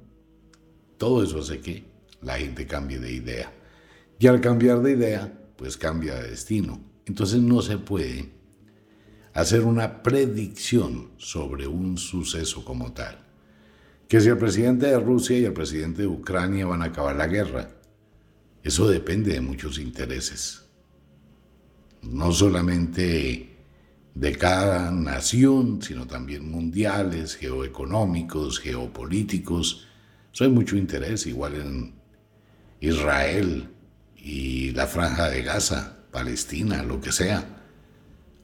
Todo 0.97 1.21
eso 1.21 1.39
hace 1.39 1.59
que 1.59 1.83
la 2.21 2.37
gente 2.37 2.65
cambie 2.65 2.97
de 2.97 3.11
idea. 3.11 3.53
Y 4.17 4.27
al 4.27 4.39
cambiar 4.39 4.81
de 4.81 4.93
idea, 4.93 5.31
pues 5.57 5.75
cambia 5.75 6.15
de 6.15 6.29
destino. 6.29 6.79
Entonces 7.05 7.41
no 7.41 7.61
se 7.61 7.77
puede 7.77 8.29
hacer 9.33 9.63
una 9.65 10.01
predicción 10.01 11.11
sobre 11.17 11.67
un 11.67 11.97
suceso 11.97 12.63
como 12.63 12.93
tal. 12.93 13.19
Que 14.07 14.21
si 14.21 14.29
el 14.29 14.37
presidente 14.37 14.85
de 14.85 14.99
Rusia 14.99 15.37
y 15.37 15.43
el 15.43 15.53
presidente 15.53 16.03
de 16.03 16.07
Ucrania 16.07 16.65
van 16.65 16.83
a 16.83 16.85
acabar 16.85 17.17
la 17.17 17.27
guerra, 17.27 17.69
eso 18.63 18.87
depende 18.87 19.33
de 19.33 19.41
muchos 19.41 19.77
intereses. 19.77 20.63
No 22.01 22.31
solamente 22.31 23.52
de 24.15 24.35
cada 24.35 24.91
nación, 24.91 25.81
sino 25.81 26.05
también 26.05 26.49
mundiales, 26.49 27.35
geoeconómicos, 27.35 28.59
geopolíticos. 28.59 29.87
Eso 30.31 30.43
hay 30.43 30.49
mucho 30.51 30.77
interés, 30.77 31.25
igual 31.25 31.55
en 31.55 31.93
Israel 32.79 33.69
y 34.15 34.71
la 34.71 34.87
franja 34.87 35.29
de 35.29 35.41
Gaza, 35.41 35.97
Palestina, 36.11 36.83
lo 36.83 37.01
que 37.01 37.11
sea. 37.11 37.61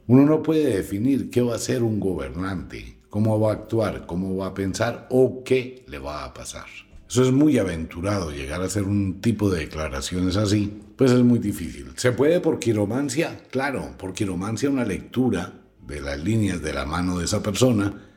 Uno 0.07 0.25
no 0.25 0.41
puede 0.41 0.75
definir 0.75 1.29
qué 1.29 1.41
va 1.41 1.55
a 1.55 1.59
ser 1.59 1.83
un 1.83 1.99
gobernante, 1.99 2.97
cómo 3.09 3.39
va 3.39 3.51
a 3.51 3.53
actuar, 3.53 4.07
cómo 4.07 4.35
va 4.35 4.47
a 4.47 4.53
pensar 4.53 5.07
o 5.11 5.43
qué 5.43 5.85
le 5.87 5.99
va 5.99 6.25
a 6.25 6.33
pasar. 6.33 6.65
Eso 7.07 7.23
es 7.23 7.31
muy 7.31 7.57
aventurado, 7.57 8.31
llegar 8.31 8.61
a 8.61 8.65
hacer 8.65 8.83
un 8.83 9.21
tipo 9.21 9.49
de 9.49 9.61
declaraciones 9.61 10.35
así, 10.35 10.79
pues 10.95 11.11
es 11.11 11.21
muy 11.21 11.39
difícil. 11.39 11.91
¿Se 11.95 12.11
puede 12.11 12.39
por 12.39 12.59
quiromancia? 12.59 13.41
Claro, 13.49 13.95
por 13.97 14.13
quiromancia 14.13 14.69
una 14.69 14.83
lectura 14.83 15.58
de 15.89 16.01
las 16.01 16.23
líneas 16.23 16.61
de 16.61 16.73
la 16.73 16.85
mano 16.85 17.17
de 17.17 17.25
esa 17.25 17.43
persona, 17.43 18.09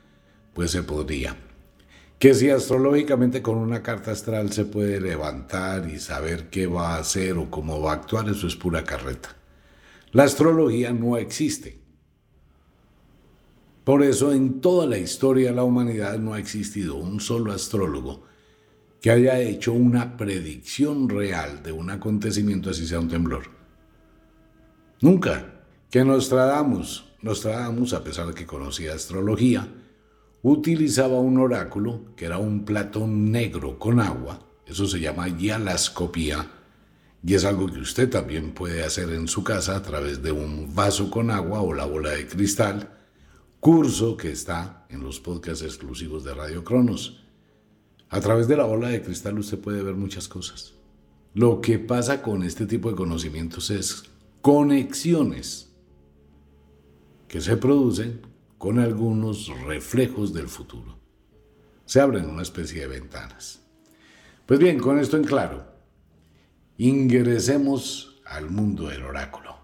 pues 0.53 0.71
se 0.71 0.83
podría. 0.83 1.35
Que 2.19 2.33
si 2.33 2.49
astrológicamente 2.49 3.41
con 3.41 3.57
una 3.57 3.83
carta 3.83 4.11
astral 4.11 4.53
se 4.53 4.65
puede 4.65 5.01
levantar 5.01 5.89
y 5.89 5.99
saber 5.99 6.49
qué 6.49 6.67
va 6.67 6.95
a 6.95 6.99
hacer 6.99 7.37
o 7.37 7.49
cómo 7.49 7.81
va 7.81 7.91
a 7.91 7.95
actuar, 7.95 8.29
eso 8.29 8.47
es 8.47 8.55
pura 8.55 8.83
carreta. 8.83 9.35
La 10.11 10.23
astrología 10.23 10.93
no 10.93 11.17
existe. 11.17 11.81
Por 13.83 14.03
eso 14.03 14.31
en 14.31 14.61
toda 14.61 14.85
la 14.85 14.97
historia 14.97 15.49
de 15.49 15.55
la 15.55 15.63
humanidad 15.63 16.17
no 16.19 16.33
ha 16.33 16.39
existido 16.39 16.95
un 16.95 17.19
solo 17.19 17.51
astrólogo 17.51 18.23
que 19.01 19.11
haya 19.11 19.37
hecho 19.41 19.73
una 19.73 20.15
predicción 20.15 21.09
real 21.09 21.61
de 21.61 21.73
un 21.73 21.89
acontecimiento 21.89 22.69
así 22.69 22.87
sea 22.87 23.01
un 23.01 23.09
temblor. 23.09 23.43
Nunca. 25.01 25.49
Que 25.89 26.05
Nostradamus, 26.05 27.12
Nostradamus, 27.23 27.93
a 27.93 28.03
pesar 28.03 28.27
de 28.27 28.33
que 28.33 28.45
conocía 28.45 28.93
astrología, 28.93 29.65
utilizaba 30.41 31.19
un 31.19 31.39
oráculo 31.39 32.13
que 32.17 32.25
era 32.25 32.37
un 32.37 32.65
platón 32.65 33.31
negro 33.31 33.79
con 33.79 34.01
agua, 34.01 34.45
eso 34.67 34.85
se 34.87 34.99
llama 34.99 35.29
yalascopía, 35.29 36.51
y 37.25 37.33
es 37.33 37.45
algo 37.45 37.67
que 37.67 37.79
usted 37.79 38.09
también 38.09 38.53
puede 38.53 38.83
hacer 38.83 39.09
en 39.11 39.29
su 39.29 39.41
casa 39.41 39.77
a 39.77 39.81
través 39.81 40.21
de 40.21 40.33
un 40.33 40.75
vaso 40.75 41.09
con 41.09 41.31
agua 41.31 41.61
o 41.61 41.73
la 41.73 41.85
bola 41.85 42.11
de 42.11 42.27
cristal, 42.27 42.89
curso 43.61 44.17
que 44.17 44.29
está 44.29 44.85
en 44.89 45.01
los 45.01 45.21
podcasts 45.21 45.63
exclusivos 45.63 46.25
de 46.25 46.33
Radio 46.33 46.65
Cronos. 46.65 47.23
A 48.09 48.19
través 48.19 48.49
de 48.49 48.57
la 48.57 48.65
bola 48.65 48.89
de 48.89 49.01
cristal 49.01 49.39
usted 49.39 49.57
puede 49.57 49.81
ver 49.81 49.95
muchas 49.95 50.27
cosas. 50.27 50.73
Lo 51.33 51.61
que 51.61 51.79
pasa 51.79 52.21
con 52.21 52.43
este 52.43 52.65
tipo 52.65 52.89
de 52.89 52.97
conocimientos 52.97 53.69
es 53.69 54.03
conexiones 54.41 55.72
que 57.33 57.41
se 57.41 57.57
producen 57.57 58.21
con 58.59 58.77
algunos 58.77 59.49
reflejos 59.65 60.35
del 60.35 60.47
futuro. 60.47 60.99
Se 61.83 61.99
abren 61.99 62.29
una 62.29 62.43
especie 62.43 62.81
de 62.81 62.87
ventanas. 62.87 63.59
Pues 64.45 64.59
bien, 64.59 64.77
con 64.77 64.99
esto 64.99 65.17
en 65.17 65.23
claro, 65.23 65.65
ingresemos 66.77 68.21
al 68.27 68.51
mundo 68.51 68.87
del 68.87 69.01
oráculo. 69.01 69.57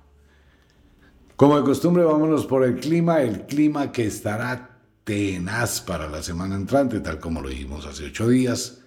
Como 1.35 1.59
de 1.59 1.63
costumbre, 1.63 2.03
vámonos 2.03 2.47
por 2.47 2.63
el 2.63 2.79
clima, 2.79 3.21
el 3.21 3.45
clima 3.45 3.91
que 3.91 4.07
estará 4.07 4.79
tenaz 5.03 5.79
para 5.79 6.09
la 6.09 6.23
semana 6.23 6.55
entrante, 6.55 7.01
tal 7.01 7.19
como 7.19 7.39
lo 7.39 7.49
dijimos 7.49 7.85
hace 7.85 8.05
ocho 8.05 8.27
días, 8.27 8.81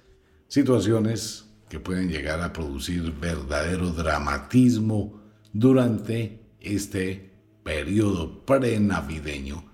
situaciones 0.49 1.45
que 1.69 1.79
pueden 1.79 2.09
llegar 2.09 2.41
a 2.41 2.53
producir 2.53 3.13
verdadero 3.13 3.93
dramatismo 3.93 5.23
durante 5.53 6.41
este 6.59 7.32
periodo 7.63 8.45
prenavideño. 8.45 9.65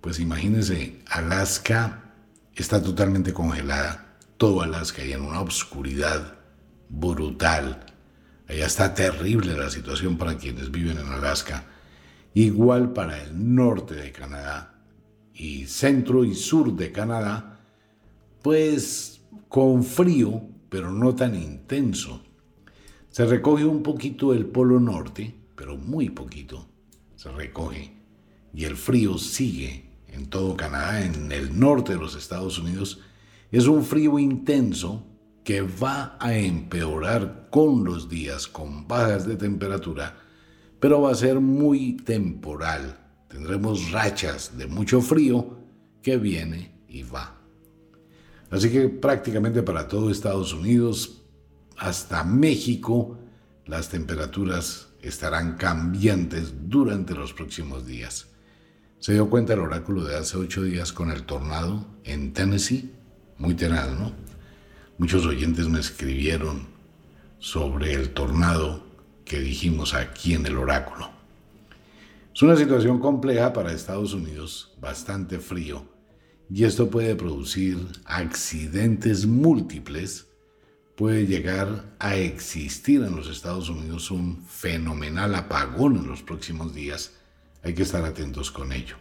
Pues 0.00 0.20
imagínense, 0.20 1.00
Alaska 1.06 2.14
está 2.54 2.82
totalmente 2.82 3.32
congelada, 3.32 4.16
todo 4.36 4.62
Alaska 4.62 5.04
y 5.04 5.12
en 5.12 5.22
una 5.22 5.40
oscuridad 5.40 6.38
brutal. 6.88 7.84
Allá 8.48 8.66
está 8.66 8.94
terrible 8.94 9.56
la 9.56 9.70
situación 9.70 10.16
para 10.16 10.36
quienes 10.36 10.70
viven 10.70 10.98
en 10.98 11.08
Alaska. 11.08 11.64
Igual 12.34 12.92
para 12.92 13.22
el 13.22 13.54
norte 13.54 13.94
de 13.94 14.12
Canadá 14.12 14.74
y 15.34 15.66
centro 15.66 16.24
y 16.24 16.34
sur 16.34 16.74
de 16.74 16.92
Canadá, 16.92 17.60
pues 18.42 19.20
con 19.48 19.84
frío, 19.84 20.42
pero 20.68 20.90
no 20.90 21.14
tan 21.14 21.34
intenso. 21.34 22.22
Se 23.10 23.24
recoge 23.26 23.64
un 23.64 23.82
poquito 23.82 24.32
el 24.32 24.46
polo 24.46 24.78
norte, 24.78 25.34
pero 25.56 25.76
muy 25.76 26.10
poquito. 26.10 26.68
Se 27.18 27.30
recoge. 27.30 27.92
Y 28.54 28.64
el 28.64 28.76
frío 28.76 29.18
sigue 29.18 29.90
en 30.06 30.30
todo 30.30 30.56
Canadá, 30.56 31.04
en 31.04 31.30
el 31.32 31.60
norte 31.60 31.92
de 31.92 31.98
los 31.98 32.14
Estados 32.14 32.58
Unidos. 32.58 33.00
Es 33.52 33.66
un 33.66 33.84
frío 33.84 34.18
intenso 34.18 35.04
que 35.44 35.60
va 35.60 36.16
a 36.18 36.34
empeorar 36.34 37.48
con 37.50 37.84
los 37.84 38.08
días, 38.08 38.48
con 38.48 38.88
bajas 38.88 39.26
de 39.26 39.36
temperatura, 39.36 40.16
pero 40.80 41.02
va 41.02 41.10
a 41.10 41.14
ser 41.14 41.40
muy 41.40 41.98
temporal 41.98 43.04
Tendremos 43.28 43.92
rachas 43.92 44.56
de 44.56 44.66
mucho 44.66 45.02
frío 45.02 45.58
que 46.02 46.16
viene 46.16 46.72
y 46.88 47.02
va. 47.02 47.36
Así 48.50 48.70
que 48.70 48.88
prácticamente 48.88 49.62
para 49.62 49.86
todo 49.86 50.10
Estados 50.10 50.54
Unidos, 50.54 51.22
hasta 51.76 52.24
México, 52.24 53.18
las 53.66 53.90
temperaturas 53.90 54.87
estarán 55.08 55.56
cambiantes 55.56 56.52
durante 56.68 57.14
los 57.14 57.32
próximos 57.32 57.86
días. 57.86 58.28
¿Se 58.98 59.12
dio 59.12 59.30
cuenta 59.30 59.54
el 59.54 59.60
oráculo 59.60 60.04
de 60.04 60.16
hace 60.16 60.36
ocho 60.36 60.62
días 60.62 60.92
con 60.92 61.10
el 61.10 61.24
tornado 61.24 61.86
en 62.04 62.32
Tennessee? 62.32 62.92
Muy 63.38 63.54
tenaz, 63.54 63.90
¿no? 63.90 64.12
Muchos 64.98 65.24
oyentes 65.26 65.68
me 65.68 65.78
escribieron 65.78 66.66
sobre 67.38 67.94
el 67.94 68.10
tornado 68.10 68.84
que 69.24 69.40
dijimos 69.40 69.94
aquí 69.94 70.34
en 70.34 70.46
el 70.46 70.58
oráculo. 70.58 71.10
Es 72.34 72.42
una 72.42 72.56
situación 72.56 73.00
compleja 73.00 73.52
para 73.52 73.72
Estados 73.72 74.14
Unidos, 74.14 74.72
bastante 74.80 75.40
frío, 75.40 75.84
y 76.48 76.62
esto 76.64 76.88
puede 76.88 77.16
producir 77.16 77.78
accidentes 78.04 79.26
múltiples. 79.26 80.27
Puede 80.98 81.28
llegar 81.28 81.94
a 82.00 82.16
existir 82.16 83.04
en 83.04 83.14
los 83.14 83.28
Estados 83.28 83.68
Unidos 83.68 84.10
un 84.10 84.44
fenomenal 84.48 85.32
apagón 85.36 85.96
en 85.96 86.08
los 86.08 86.24
próximos 86.24 86.74
días. 86.74 87.12
Hay 87.62 87.72
que 87.72 87.84
estar 87.84 88.04
atentos 88.04 88.50
con 88.50 88.72
ello. 88.72 88.96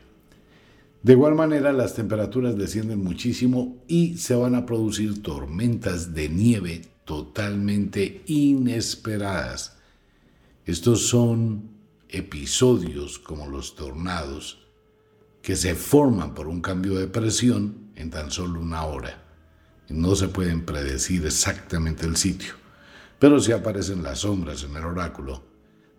De 1.01 1.13
igual 1.13 1.33
manera, 1.33 1.73
las 1.73 1.95
temperaturas 1.95 2.55
descienden 2.55 3.03
muchísimo 3.03 3.77
y 3.87 4.17
se 4.17 4.35
van 4.35 4.53
a 4.53 4.67
producir 4.67 5.23
tormentas 5.23 6.13
de 6.13 6.29
nieve 6.29 6.83
totalmente 7.03 8.21
inesperadas. 8.27 9.77
Estos 10.67 11.07
son 11.07 11.63
episodios 12.09 13.17
como 13.17 13.47
los 13.47 13.73
tornados 13.73 14.59
que 15.41 15.55
se 15.55 15.73
forman 15.73 16.35
por 16.35 16.47
un 16.47 16.61
cambio 16.61 16.93
de 16.93 17.07
presión 17.07 17.89
en 17.95 18.11
tan 18.11 18.29
solo 18.29 18.59
una 18.59 18.83
hora. 18.83 19.26
No 19.89 20.15
se 20.15 20.27
pueden 20.27 20.65
predecir 20.65 21.25
exactamente 21.25 22.06
el 22.06 22.17
sitio, 22.17 22.53
pero 23.20 23.39
sí 23.39 23.51
aparecen 23.51 24.03
las 24.03 24.20
sombras 24.20 24.63
en 24.63 24.75
el 24.75 24.84
oráculo 24.84 25.44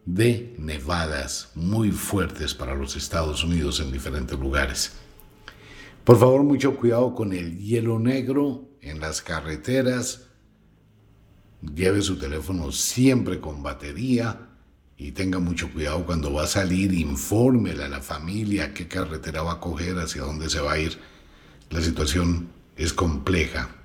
de 0.04 0.54
nevadas 0.58 1.50
muy 1.54 1.90
fuertes 1.90 2.54
para 2.54 2.74
los 2.74 2.96
Estados 2.96 3.44
Unidos 3.44 3.80
en 3.80 3.92
diferentes 3.92 4.38
lugares. 4.38 4.92
Por 6.04 6.18
favor, 6.18 6.42
mucho 6.42 6.76
cuidado 6.76 7.14
con 7.14 7.34
el 7.34 7.58
hielo 7.58 7.98
negro 7.98 8.68
en 8.80 9.00
las 9.00 9.20
carreteras. 9.20 10.28
Lleve 11.60 12.00
su 12.00 12.18
teléfono 12.18 12.72
siempre 12.72 13.40
con 13.40 13.62
batería 13.62 14.48
y 14.96 15.12
tenga 15.12 15.38
mucho 15.38 15.70
cuidado 15.70 16.06
cuando 16.06 16.32
va 16.32 16.44
a 16.44 16.46
salir, 16.46 16.94
infórmele 16.94 17.84
a 17.84 17.88
la 17.88 18.00
familia 18.00 18.72
qué 18.72 18.88
carretera 18.88 19.42
va 19.42 19.52
a 19.52 19.60
coger, 19.60 19.98
hacia 19.98 20.22
dónde 20.22 20.48
se 20.48 20.60
va 20.60 20.72
a 20.72 20.78
ir. 20.78 20.98
La 21.70 21.82
situación 21.82 22.48
es 22.76 22.92
compleja. 22.92 23.77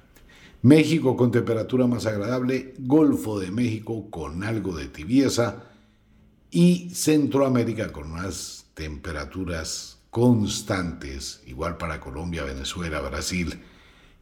México 0.64 1.18
con 1.18 1.30
temperatura 1.30 1.88
más 1.88 2.06
agradable, 2.06 2.74
Golfo 2.80 3.38
de 3.38 3.52
México 3.52 4.10
con 4.10 4.46
algo 4.46 4.74
de 4.74 4.88
tibieza, 4.88 5.66
y 6.50 6.90
Centroamérica 6.92 7.92
con 7.92 8.12
unas 8.12 8.68
temperaturas 8.74 9.98
constantes, 10.10 11.42
igual 11.48 11.76
para 11.78 12.00
Colombia, 12.00 12.44
Venezuela, 12.44 13.02
Brasil 13.02 13.60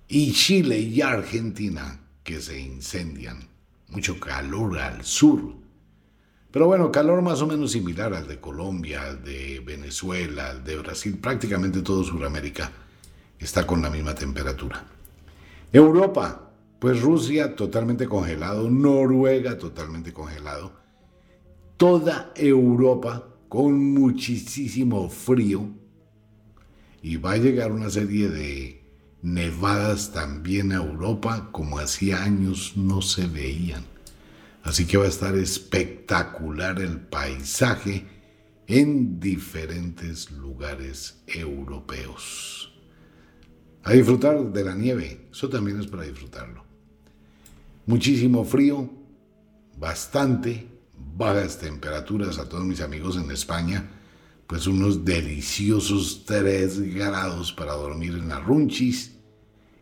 y 0.08 0.32
Chile 0.34 0.80
y 0.80 1.02
Argentina 1.02 2.00
que 2.24 2.42
se 2.42 2.60
incendian. 2.60 3.48
Mucho 3.90 4.20
calor 4.20 4.80
al 4.80 5.04
sur. 5.06 5.54
Pero 6.50 6.66
bueno, 6.66 6.92
calor 6.92 7.22
más 7.22 7.42
o 7.42 7.48
menos 7.48 7.72
similar 7.72 8.16
al 8.16 8.28
de 8.28 8.40
Colombia, 8.40 9.14
de 9.14 9.60
Venezuela, 9.60 10.56
de 10.56 10.78
Brasil, 10.78 11.20
prácticamente 11.20 11.84
todo 11.84 12.04
Sudamérica 12.04 12.72
está 13.38 13.68
con 13.68 13.82
la 13.82 13.92
misma 13.92 14.16
temperatura. 14.16 14.88
Europa, 15.74 16.52
pues 16.80 17.02
Rusia 17.02 17.56
totalmente 17.56 18.08
congelado, 18.08 18.70
Noruega 18.70 19.58
totalmente 19.58 20.12
congelado, 20.12 20.74
toda 21.78 22.34
Europa 22.36 23.28
con 23.48 23.94
muchísimo 23.94 25.10
frío 25.10 25.70
y 27.02 27.18
va 27.18 27.34
a 27.34 27.38
llegar 27.38 27.72
una 27.72 27.90
serie 27.90 28.30
de 28.30 28.84
nevadas 29.22 30.12
también 30.12 30.72
a 30.72 30.76
Europa 30.76 31.50
como 31.52 31.80
hacía 31.80 32.24
años 32.24 32.74
no 32.76 33.02
se 33.02 33.28
veían. 33.28 33.84
Así 34.64 34.86
que 34.86 34.98
va 34.98 35.06
a 35.06 35.10
estar 35.10 35.36
espectacular 35.36 36.80
el 36.80 37.00
paisaje 37.00 38.06
en 38.68 39.20
diferentes 39.20 40.32
lugares 40.32 41.24
europeos. 41.28 42.71
A 43.84 43.94
disfrutar 43.94 44.52
de 44.52 44.64
la 44.64 44.76
nieve, 44.76 45.28
eso 45.32 45.50
también 45.50 45.80
es 45.80 45.88
para 45.88 46.04
disfrutarlo. 46.04 46.64
Muchísimo 47.88 48.46
frío, 48.46 48.88
bastante, 49.78 50.68
bajas 51.18 51.58
temperaturas 51.58 52.38
a 52.38 52.48
todos 52.48 52.64
mis 52.64 52.82
amigos 52.82 53.18
en 53.18 53.32
España, 53.32 53.90
pues 54.46 54.68
unos 54.68 55.04
deliciosos 55.04 56.26
3 56.26 56.94
grados 56.94 57.54
para 57.54 57.74
dormir 57.74 58.14
en 58.14 58.28
la 58.28 58.40
Runchis, 58.40 59.14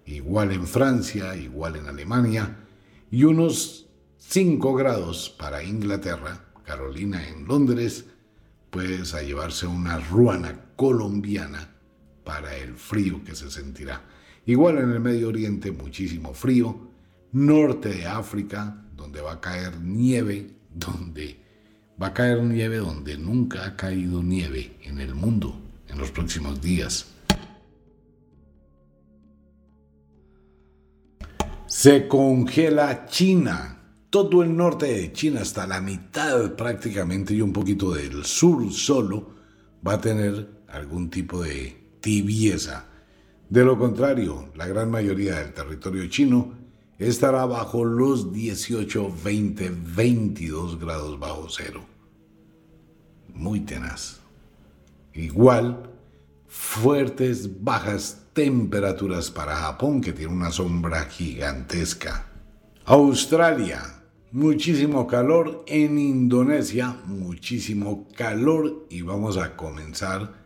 igual 0.06 0.54
en 0.54 0.66
Francia, 0.66 1.36
igual 1.36 1.76
en 1.76 1.88
Alemania, 1.88 2.66
y 3.12 3.26
unos 3.26 3.88
5 4.18 4.76
grados 4.76 5.30
para 5.38 5.62
Inglaterra, 5.62 6.46
Carolina 6.64 7.28
en 7.28 7.46
Londres, 7.46 8.06
pues 8.70 9.14
a 9.14 9.22
llevarse 9.24 9.68
una 9.68 10.00
ruana 10.00 10.68
colombiana 10.78 11.76
para 12.30 12.56
el 12.56 12.76
frío 12.76 13.24
que 13.24 13.34
se 13.34 13.50
sentirá. 13.50 14.04
Igual 14.46 14.78
en 14.78 14.92
el 14.92 15.00
Medio 15.00 15.30
Oriente, 15.30 15.72
muchísimo 15.72 16.36
frío, 16.36 16.80
norte 17.32 17.90
de 17.90 18.06
África, 18.06 18.86
donde 18.96 19.20
va 19.20 19.34
a 19.34 19.42
caer 19.42 19.82
nieve 19.82 20.52
donde 20.72 21.40
va 22.00 22.08
a 22.08 22.14
caer 22.14 22.44
nieve 22.44 22.78
donde 22.78 23.18
nunca 23.18 23.66
ha 23.66 23.76
caído 23.76 24.22
nieve 24.22 24.78
en 24.84 25.00
el 25.00 25.16
mundo 25.16 25.60
en 25.88 25.98
los 25.98 26.12
próximos 26.12 26.62
días. 26.62 27.08
Se 31.66 32.08
congela 32.08 33.08
China. 33.08 33.76
Todo 34.12 34.44
el 34.44 34.56
norte 34.56 34.86
de 34.86 35.12
China, 35.14 35.42
hasta 35.42 35.66
la 35.66 35.82
mitad 35.82 36.54
prácticamente 36.54 37.34
y 37.34 37.42
un 37.42 37.54
poquito 37.54 37.92
del 37.92 38.24
sur 38.24 38.72
solo, 38.72 39.34
va 39.86 39.94
a 39.94 40.02
tener 40.02 40.48
algún 40.68 41.10
tipo 41.10 41.42
de 41.42 41.89
tibieza. 42.02 42.86
De 43.50 43.64
lo 43.64 43.78
contrario, 43.78 44.50
la 44.56 44.68
gran 44.68 44.92
mayoría 44.92 45.40
del 45.40 45.54
territorio 45.54 46.08
chino 46.08 46.54
estará 47.00 47.46
bajo 47.46 47.84
los 47.86 48.32
18, 48.32 49.16
20, 49.24 49.72
22 49.96 50.80
grados 50.80 51.20
bajo 51.20 51.48
cero. 51.50 51.84
Muy 53.34 53.62
tenaz. 53.62 54.20
Igual, 55.14 55.90
fuertes, 56.48 57.64
bajas 57.64 58.26
temperaturas 58.34 59.32
para 59.32 59.56
Japón, 59.56 60.02
que 60.02 60.14
tiene 60.14 60.34
una 60.34 60.52
sombra 60.52 61.06
gigantesca. 61.06 62.26
Australia, 62.86 64.04
muchísimo 64.32 65.08
calor. 65.08 65.64
En 65.68 65.98
Indonesia, 65.98 66.98
muchísimo 67.06 68.08
calor. 68.16 68.86
Y 68.90 69.02
vamos 69.02 69.38
a 69.38 69.56
comenzar 69.56 70.39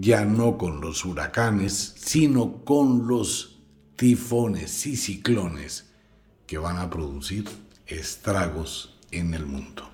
ya 0.00 0.24
no 0.24 0.58
con 0.58 0.80
los 0.80 1.04
huracanes, 1.04 1.94
sino 1.96 2.64
con 2.64 3.06
los 3.06 3.60
tifones 3.96 4.86
y 4.86 4.96
ciclones 4.96 5.90
que 6.46 6.58
van 6.58 6.78
a 6.78 6.90
producir 6.90 7.48
estragos 7.86 8.98
en 9.10 9.34
el 9.34 9.46
mundo. 9.46 9.88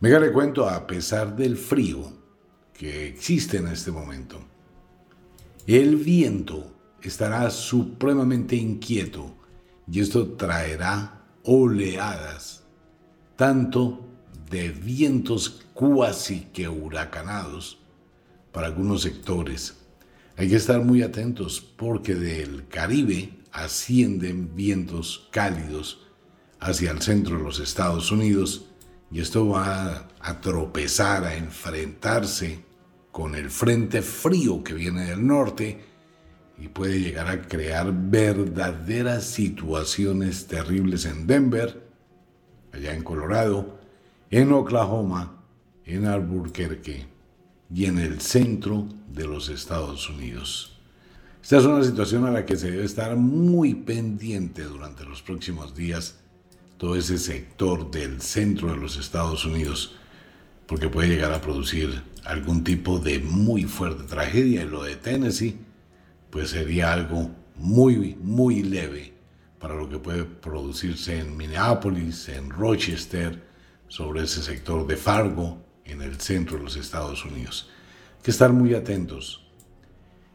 Me 0.00 0.08
le 0.18 0.32
cuento, 0.32 0.68
a 0.68 0.86
pesar 0.86 1.36
del 1.36 1.56
frío 1.56 2.12
que 2.72 3.06
existe 3.06 3.58
en 3.58 3.68
este 3.68 3.90
momento, 3.92 4.40
el 5.66 5.96
viento 5.96 6.72
estará 7.00 7.50
supremamente 7.50 8.56
inquieto 8.56 9.36
y 9.90 10.00
esto 10.00 10.32
traerá 10.32 11.22
oleadas, 11.44 12.64
tanto 13.36 14.08
de 14.50 14.70
vientos 14.70 15.64
cuasi 15.72 16.48
que 16.52 16.68
huracanados 16.68 17.81
para 18.52 18.68
algunos 18.68 19.02
sectores. 19.02 19.76
Hay 20.36 20.48
que 20.48 20.56
estar 20.56 20.82
muy 20.82 21.02
atentos 21.02 21.60
porque 21.60 22.14
del 22.14 22.68
Caribe 22.68 23.38
ascienden 23.50 24.54
vientos 24.54 25.28
cálidos 25.30 26.06
hacia 26.60 26.90
el 26.90 27.02
centro 27.02 27.38
de 27.38 27.44
los 27.44 27.58
Estados 27.58 28.10
Unidos 28.12 28.66
y 29.10 29.20
esto 29.20 29.48
va 29.48 30.08
a 30.20 30.40
tropezar, 30.40 31.24
a 31.24 31.36
enfrentarse 31.36 32.64
con 33.10 33.34
el 33.34 33.50
frente 33.50 34.00
frío 34.00 34.64
que 34.64 34.72
viene 34.72 35.04
del 35.06 35.26
norte 35.26 35.84
y 36.56 36.68
puede 36.68 37.00
llegar 37.00 37.28
a 37.28 37.42
crear 37.42 37.92
verdaderas 37.92 39.24
situaciones 39.24 40.46
terribles 40.46 41.04
en 41.04 41.26
Denver, 41.26 41.82
allá 42.72 42.94
en 42.94 43.02
Colorado, 43.02 43.80
en 44.30 44.52
Oklahoma, 44.52 45.42
en 45.84 46.06
Albuquerque 46.06 47.11
y 47.74 47.86
en 47.86 47.98
el 47.98 48.20
centro 48.20 48.86
de 49.12 49.26
los 49.26 49.48
Estados 49.48 50.08
Unidos. 50.08 50.78
Esta 51.42 51.58
es 51.58 51.64
una 51.64 51.82
situación 51.82 52.24
a 52.26 52.30
la 52.30 52.46
que 52.46 52.56
se 52.56 52.70
debe 52.70 52.84
estar 52.84 53.16
muy 53.16 53.74
pendiente 53.74 54.62
durante 54.62 55.04
los 55.04 55.22
próximos 55.22 55.74
días, 55.74 56.20
todo 56.76 56.96
ese 56.96 57.18
sector 57.18 57.90
del 57.90 58.20
centro 58.20 58.70
de 58.70 58.76
los 58.76 58.96
Estados 58.96 59.44
Unidos, 59.44 59.96
porque 60.66 60.88
puede 60.88 61.08
llegar 61.08 61.32
a 61.32 61.40
producir 61.40 62.02
algún 62.24 62.62
tipo 62.62 62.98
de 62.98 63.18
muy 63.18 63.64
fuerte 63.64 64.04
tragedia. 64.04 64.62
Y 64.62 64.68
lo 64.68 64.84
de 64.84 64.96
Tennessee, 64.96 65.58
pues 66.30 66.50
sería 66.50 66.92
algo 66.92 67.30
muy, 67.56 68.16
muy 68.22 68.62
leve 68.62 69.12
para 69.58 69.74
lo 69.74 69.88
que 69.88 69.98
puede 69.98 70.24
producirse 70.24 71.18
en 71.18 71.36
Minneapolis, 71.36 72.28
en 72.28 72.50
Rochester, 72.50 73.42
sobre 73.88 74.22
ese 74.22 74.42
sector 74.42 74.86
de 74.86 74.96
Fargo, 74.96 75.61
en 75.84 76.02
el 76.02 76.20
centro 76.20 76.58
de 76.58 76.64
los 76.64 76.76
Estados 76.76 77.24
Unidos. 77.24 77.70
Hay 78.18 78.22
que 78.24 78.30
estar 78.30 78.52
muy 78.52 78.74
atentos. 78.74 79.42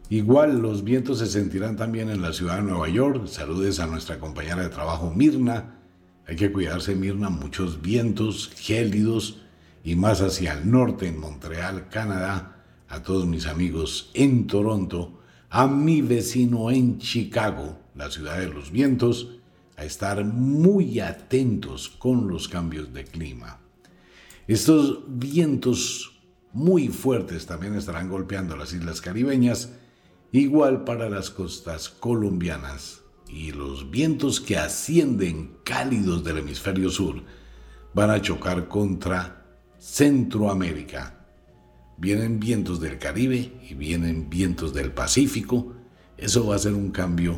Igual 0.09 0.59
los 0.59 0.83
vientos 0.83 1.19
se 1.19 1.27
sentirán 1.27 1.75
también 1.75 2.09
en 2.09 2.21
la 2.21 2.31
ciudad 2.31 2.57
de 2.57 2.63
Nueva 2.63 2.87
York. 2.87 3.27
Saludes 3.27 3.79
a 3.79 3.87
nuestra 3.87 4.19
compañera 4.19 4.63
de 4.63 4.69
trabajo 4.69 5.11
Mirna. 5.13 5.79
Hay 6.25 6.35
que 6.35 6.51
cuidarse 6.51 6.95
Mirna, 6.95 7.29
muchos 7.29 7.81
vientos 7.81 8.51
gélidos 8.55 9.41
y 9.83 9.95
más 9.95 10.21
hacia 10.21 10.53
el 10.53 10.69
norte 10.69 11.07
en 11.07 11.19
Montreal, 11.19 11.89
Canadá. 11.89 12.63
A 12.89 13.03
todos 13.03 13.25
mis 13.25 13.47
amigos 13.47 14.11
en 14.13 14.47
Toronto, 14.47 15.21
a 15.49 15.67
mi 15.67 16.01
vecino 16.01 16.71
en 16.71 16.99
Chicago, 16.99 17.77
la 17.95 18.09
ciudad 18.09 18.39
de 18.39 18.47
los 18.47 18.71
vientos, 18.71 19.37
a 19.75 19.83
estar 19.83 20.23
muy 20.23 21.01
atentos 21.01 21.89
con 21.89 22.29
los 22.29 22.47
cambios 22.47 22.93
de 22.93 23.03
clima. 23.03 23.59
Estos 24.47 25.01
vientos 25.07 26.21
muy 26.53 26.87
fuertes 26.87 27.45
también 27.45 27.75
estarán 27.75 28.09
golpeando 28.09 28.55
las 28.55 28.71
islas 28.71 29.01
caribeñas, 29.01 29.73
igual 30.31 30.85
para 30.85 31.09
las 31.09 31.29
costas 31.29 31.89
colombianas, 31.89 33.01
y 33.27 33.51
los 33.51 33.91
vientos 33.91 34.39
que 34.39 34.57
ascienden 34.57 35.57
cálidos 35.65 36.23
del 36.23 36.37
hemisferio 36.37 36.89
sur 36.89 37.23
van 37.93 38.09
a 38.09 38.21
chocar 38.21 38.69
contra 38.69 39.45
Centroamérica. 39.79 41.27
Vienen 41.97 42.39
vientos 42.39 42.79
del 42.79 42.99
Caribe 42.99 43.51
y 43.69 43.73
vienen 43.73 44.29
vientos 44.29 44.73
del 44.73 44.93
Pacífico. 44.93 45.73
Eso 46.15 46.47
va 46.47 46.55
a 46.55 46.59
ser 46.59 46.73
un 46.73 46.91
cambio 46.91 47.37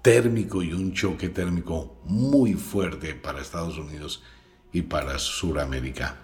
térmico 0.00 0.62
y 0.62 0.72
un 0.72 0.94
choque 0.94 1.28
térmico 1.28 1.98
muy 2.04 2.54
fuerte 2.54 3.14
para 3.14 3.42
Estados 3.42 3.76
Unidos 3.76 4.22
y 4.74 4.82
para 4.82 5.18
Sudamérica. 5.18 6.16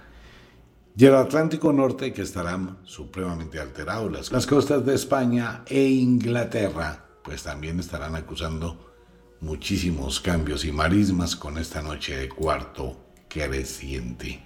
Y 0.96 1.06
el 1.06 1.14
Atlántico 1.14 1.72
Norte 1.72 2.12
que 2.12 2.22
estarán 2.22 2.78
supremamente 2.82 3.60
alterados. 3.60 4.30
Las, 4.30 4.46
costas 4.46 4.84
de 4.84 4.94
España 4.94 5.62
e 5.66 5.82
Inglaterra 5.84 7.06
pues 7.22 7.44
también 7.44 7.78
estarán 7.78 8.16
acusando 8.16 8.92
muchísimos 9.40 10.20
cambios 10.20 10.64
y 10.64 10.72
marismas 10.72 11.36
con 11.36 11.58
esta 11.58 11.80
noche 11.80 12.16
de 12.16 12.28
cuarto 12.28 13.14
creciente. 13.28 14.42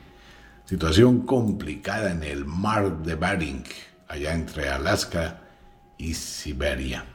Situación 0.67 1.23
complicada 1.23 2.13
en 2.13 2.23
el 2.23 2.45
mar 2.45 3.03
de 3.03 3.15
Bering, 3.15 3.65
allá 4.07 4.35
entre 4.35 4.69
Alaska 4.69 5.43
y 5.97 6.13
Siberia. 6.13 7.07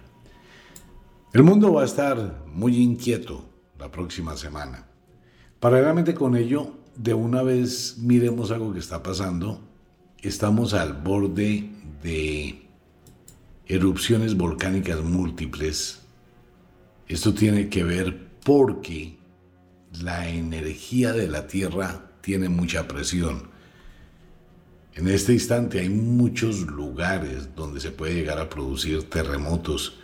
El 1.34 1.44
mundo 1.44 1.72
va 1.72 1.84
a 1.84 1.86
estar 1.86 2.46
muy 2.48 2.78
inquieto 2.78 3.48
la 3.78 3.92
próxima 3.92 4.36
semana. 4.36 4.89
Paralelamente 5.60 6.14
con 6.14 6.38
ello, 6.38 6.72
de 6.96 7.14
una 7.14 7.44
vez 7.44 7.98
miremos 7.98 8.52
algo 8.52 8.72
que 8.72 8.80
está 8.80 9.04
pasando. 9.04 9.60
Estamos 10.22 10.74
al 10.74 10.94
borde 10.94 11.70
de 12.02 12.62
erupciones 13.66 14.38
volcánicas 14.38 15.02
múltiples. 15.02 16.00
Esto 17.10 17.34
tiene 17.34 17.68
que 17.68 17.84
ver 17.84 18.30
porque 18.44 19.18
la 20.02 20.30
energía 20.30 21.12
de 21.12 21.28
la 21.28 21.48
Tierra 21.48 22.10
tiene 22.22 22.48
mucha 22.48 22.88
presión. 22.88 23.50
En 24.94 25.10
este 25.10 25.34
instante 25.34 25.80
hay 25.80 25.90
muchos 25.90 26.62
lugares 26.62 27.54
donde 27.56 27.82
se 27.82 27.92
puede 27.92 28.14
llegar 28.14 28.40
a 28.40 28.50
producir 28.50 29.10
terremotos. 29.10 30.00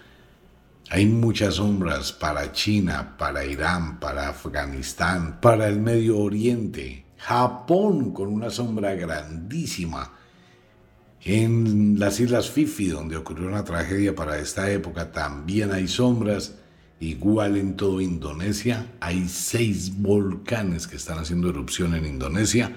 Hay 0.90 1.08
muchas 1.08 1.56
sombras 1.56 2.14
para 2.14 2.52
China, 2.52 3.16
para 3.18 3.44
Irán, 3.44 4.00
para 4.00 4.30
Afganistán, 4.30 5.40
para 5.42 5.68
el 5.68 5.80
Medio 5.80 6.20
Oriente, 6.20 7.06
Japón 7.18 8.14
con 8.14 8.28
una 8.28 8.52
sombra 8.52 8.94
grandísima. 8.94 10.14
En 11.24 12.00
las 12.00 12.20
Islas 12.20 12.52
Fifi, 12.52 12.90
donde 12.90 13.18
ocurrió 13.18 13.48
una 13.48 13.64
tragedia 13.64 14.14
para 14.14 14.38
esta 14.38 14.70
época, 14.70 15.12
también 15.12 15.72
hay 15.72 15.88
sombras. 15.88 16.54
Igual 17.00 17.58
en 17.58 17.76
todo 17.76 18.00
Indonesia, 18.00 18.86
hay 19.00 19.28
seis 19.28 19.92
volcanes 19.98 20.86
que 20.86 20.98
están 20.98 21.18
haciendo 21.18 21.50
erupción 21.50 21.96
en 21.96 22.06
Indonesia. 22.06 22.76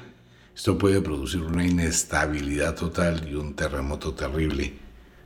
Esto 0.56 0.78
puede 0.78 1.02
producir 1.02 1.42
una 1.42 1.64
inestabilidad 1.64 2.74
total 2.74 3.28
y 3.28 3.34
un 3.34 3.54
terremoto 3.54 4.14
terrible. 4.14 4.78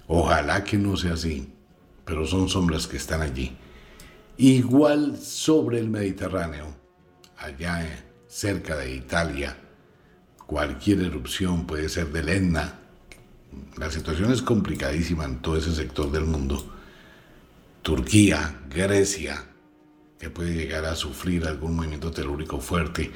Ojalá 0.09 0.65
que 0.65 0.77
no 0.77 0.97
sea 0.97 1.13
así 1.13 1.49
pero 2.05 2.27
son 2.27 2.49
sombras 2.49 2.87
que 2.87 2.97
están 2.97 3.23
allí. 3.23 3.57
Igual 4.39 5.19
sobre 5.19 5.79
el 5.79 5.89
Mediterráneo, 5.89 6.75
allá 7.37 8.05
cerca 8.27 8.77
de 8.77 8.95
Italia, 8.95 9.57
cualquier 10.47 11.01
erupción 11.01 11.67
puede 11.67 11.89
ser 11.89 12.13
del 12.13 12.29
Etna. 12.29 12.81
La 13.77 13.91
situación 13.91 14.33
es 14.33 14.43
complicadísima 14.43 15.25
en 15.25 15.41
todo 15.41 15.57
ese 15.57 15.75
sector 15.75 16.11
del 16.11 16.25
mundo. 16.25 16.65
Turquía, 17.83 18.63
Grecia, 18.71 19.45
que 20.19 20.31
puede 20.31 20.55
llegar 20.55 20.85
a 20.87 20.97
sufrir 20.97 21.47
algún 21.47 21.77
movimiento 21.77 22.11
telúrico 22.11 22.61
fuerte. 22.61 23.11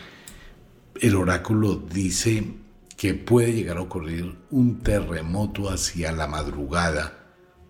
El 1.00 1.14
oráculo 1.14 1.76
dice 1.76 2.54
que 2.96 3.14
puede 3.14 3.52
llegar 3.52 3.78
a 3.78 3.82
ocurrir 3.82 4.36
un 4.50 4.80
terremoto 4.80 5.70
hacia 5.70 6.12
la 6.12 6.26
madrugada 6.26 7.25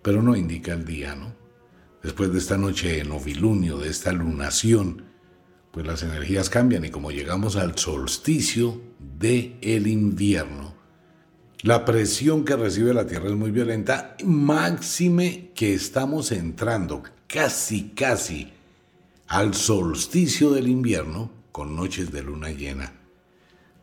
pero 0.07 0.23
no 0.23 0.37
indica 0.37 0.71
el 0.71 0.85
día, 0.85 1.15
¿no? 1.15 1.35
Después 2.01 2.31
de 2.31 2.37
esta 2.37 2.57
noche 2.57 2.95
de 2.95 3.03
novilunio, 3.03 3.77
de 3.77 3.89
esta 3.89 4.13
lunación, 4.13 5.03
pues 5.69 5.85
las 5.85 6.01
energías 6.01 6.49
cambian 6.49 6.85
y 6.85 6.91
como 6.91 7.11
llegamos 7.11 7.57
al 7.57 7.77
solsticio 7.77 8.81
de 9.19 9.57
el 9.59 9.85
invierno, 9.85 10.73
la 11.61 11.83
presión 11.83 12.45
que 12.45 12.55
recibe 12.55 12.93
la 12.93 13.05
Tierra 13.05 13.27
es 13.27 13.35
muy 13.35 13.51
violenta, 13.51 14.15
máxime 14.23 15.51
que 15.53 15.73
estamos 15.73 16.31
entrando 16.31 17.03
casi, 17.27 17.89
casi 17.89 18.53
al 19.27 19.55
solsticio 19.55 20.51
del 20.51 20.69
invierno 20.69 21.31
con 21.51 21.75
noches 21.75 22.13
de 22.13 22.23
luna 22.23 22.51
llena. 22.51 22.93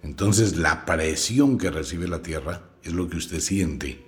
Entonces 0.02 0.56
la 0.56 0.86
presión 0.86 1.58
que 1.58 1.70
recibe 1.70 2.08
la 2.08 2.22
Tierra 2.22 2.62
es 2.82 2.94
lo 2.94 3.10
que 3.10 3.18
usted 3.18 3.40
siente 3.40 4.03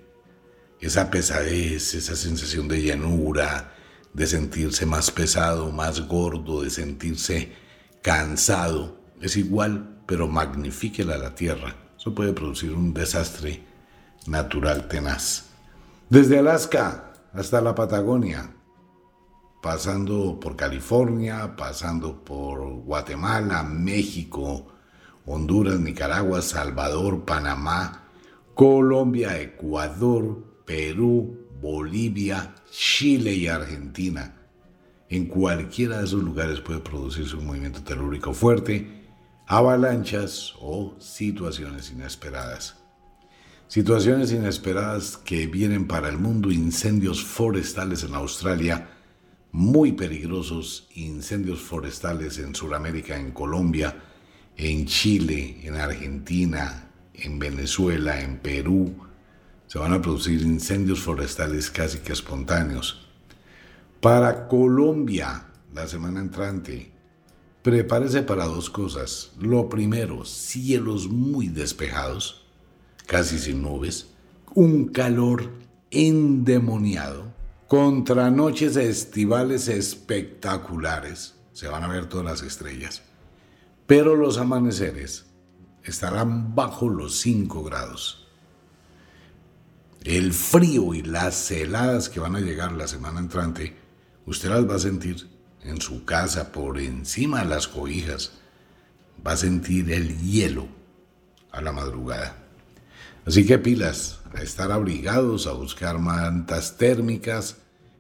esa 0.81 1.11
pesadez, 1.11 1.95
esa 1.95 2.17
sensación 2.17 2.69
de 2.69 2.83
llanura, 2.83 3.73
de 4.13 4.27
sentirse 4.27 4.87
más 4.87 5.11
pesado, 5.11 5.73
más 5.73 6.07
gordo, 6.09 6.63
de 6.63 6.71
sentirse 6.71 7.53
cansado, 8.03 9.01
es 9.21 9.37
igual, 9.37 10.03
pero 10.07 10.29
magnifíquela 10.29 11.15
a 11.15 11.19
la 11.19 11.35
tierra. 11.35 11.75
Eso 11.99 12.15
puede 12.15 12.33
producir 12.33 12.73
un 12.73 12.95
desastre 12.95 13.63
natural 14.27 14.89
tenaz. 14.89 15.47
Desde 16.09 16.39
Alaska 16.39 17.13
hasta 17.33 17.61
la 17.61 17.75
Patagonia, 17.75 18.51
pasando 19.61 20.39
por 20.39 20.57
California, 20.57 21.57
pasando 21.57 22.25
por 22.25 22.61
Guatemala, 22.85 23.63
México, 23.65 24.69
Honduras, 25.27 25.81
Nicaragua, 25.81 26.41
Salvador, 26.41 27.25
Panamá, 27.25 28.05
Colombia, 28.55 29.41
Ecuador, 29.41 30.46
Perú, 30.67 31.47
Bolivia, 31.61 32.55
Chile 32.71 33.33
y 33.33 33.47
Argentina. 33.47 34.35
En 35.09 35.27
cualquiera 35.27 35.99
de 35.99 36.05
esos 36.05 36.23
lugares 36.23 36.61
puede 36.61 36.81
producirse 36.81 37.37
un 37.37 37.47
movimiento 37.47 37.83
telúrico 37.83 38.35
fuerte, 38.35 39.05
avalanchas 39.47 40.55
o 40.61 40.97
situaciones 40.99 41.93
inesperadas. 41.93 42.77
Situaciones 43.69 44.33
inesperadas 44.33 45.17
que 45.17 45.47
vienen 45.47 45.87
para 45.87 46.09
el 46.09 46.19
mundo, 46.19 46.51
incendios 46.51 47.25
forestales 47.25 48.03
en 48.03 48.15
Australia, 48.15 48.91
muy 49.53 49.93
peligrosos, 49.93 50.89
incendios 50.95 51.61
forestales 51.61 52.39
en 52.39 52.55
Sudamérica, 52.55 53.17
en 53.17 53.31
Colombia, 53.31 53.97
en 54.57 54.87
Chile, 54.87 55.61
en 55.63 55.77
Argentina, 55.77 56.91
en 57.15 57.39
Venezuela, 57.39 58.21
en 58.21 58.39
Perú, 58.39 59.06
se 59.77 59.81
van 59.81 59.93
a 59.93 60.01
producir 60.01 60.41
incendios 60.41 61.01
forestales 61.01 61.71
casi 61.71 61.99
que 61.99 62.15
espontáneos. 62.15 63.07
Para 64.01 64.49
Colombia, 64.49 65.49
la 65.75 65.87
semana 65.87 66.21
entrante, 66.21 66.93
prepárese 67.61 68.23
para 68.23 68.47
dos 68.47 68.71
cosas. 68.71 69.33
Lo 69.39 69.69
primero, 69.69 70.25
cielos 70.25 71.11
muy 71.11 71.49
despejados, 71.49 72.47
casi 73.07 73.39
sin 73.39 73.61
nubes, 73.61 74.15
un 74.55 74.87
calor 74.87 75.51
endemoniado, 75.91 77.35
contra 77.69 78.31
noches 78.31 78.77
estivales 78.77 79.69
espectaculares, 79.69 81.35
se 81.53 81.69
van 81.69 81.85
a 81.85 81.89
ver 81.89 82.07
todas 82.07 82.25
las 82.25 82.43
estrellas, 82.43 83.03
pero 83.87 84.17
los 84.17 84.39
amaneceres 84.39 85.27
estarán 85.85 86.55
bajo 86.55 86.89
los 86.89 87.21
5 87.21 87.63
grados 87.63 88.26
el 90.07 90.33
frío 90.33 90.95
y 90.95 91.03
las 91.03 91.51
heladas 91.51 92.09
que 92.09 92.21
van 92.21 92.37
a 92.37 92.41
llegar 92.41 92.71
la 92.71 92.87
semana 92.87 93.19
entrante, 93.19 93.77
usted 94.25 94.49
las 94.51 94.69
va 94.69 94.77
a 94.77 94.79
sentir 94.79 95.29
en 95.65 95.81
su 95.81 96.05
casa, 96.05 96.53
por 96.53 96.79
encima 96.79 97.41
de 97.41 97.47
las 97.47 97.67
cobijas, 97.67 98.31
va 99.27 99.33
a 99.33 99.37
sentir 99.37 99.91
el 99.91 100.17
hielo 100.21 100.69
a 101.51 101.61
la 101.61 101.73
madrugada. 101.73 102.37
Así 103.27 103.45
que 103.45 103.59
pilas, 103.59 104.21
a 104.33 104.43
estar 104.43 104.71
abrigados, 104.71 105.49
a 105.49 105.53
buscar 105.53 105.99
mantas 105.99 106.77
térmicas, 106.77 107.57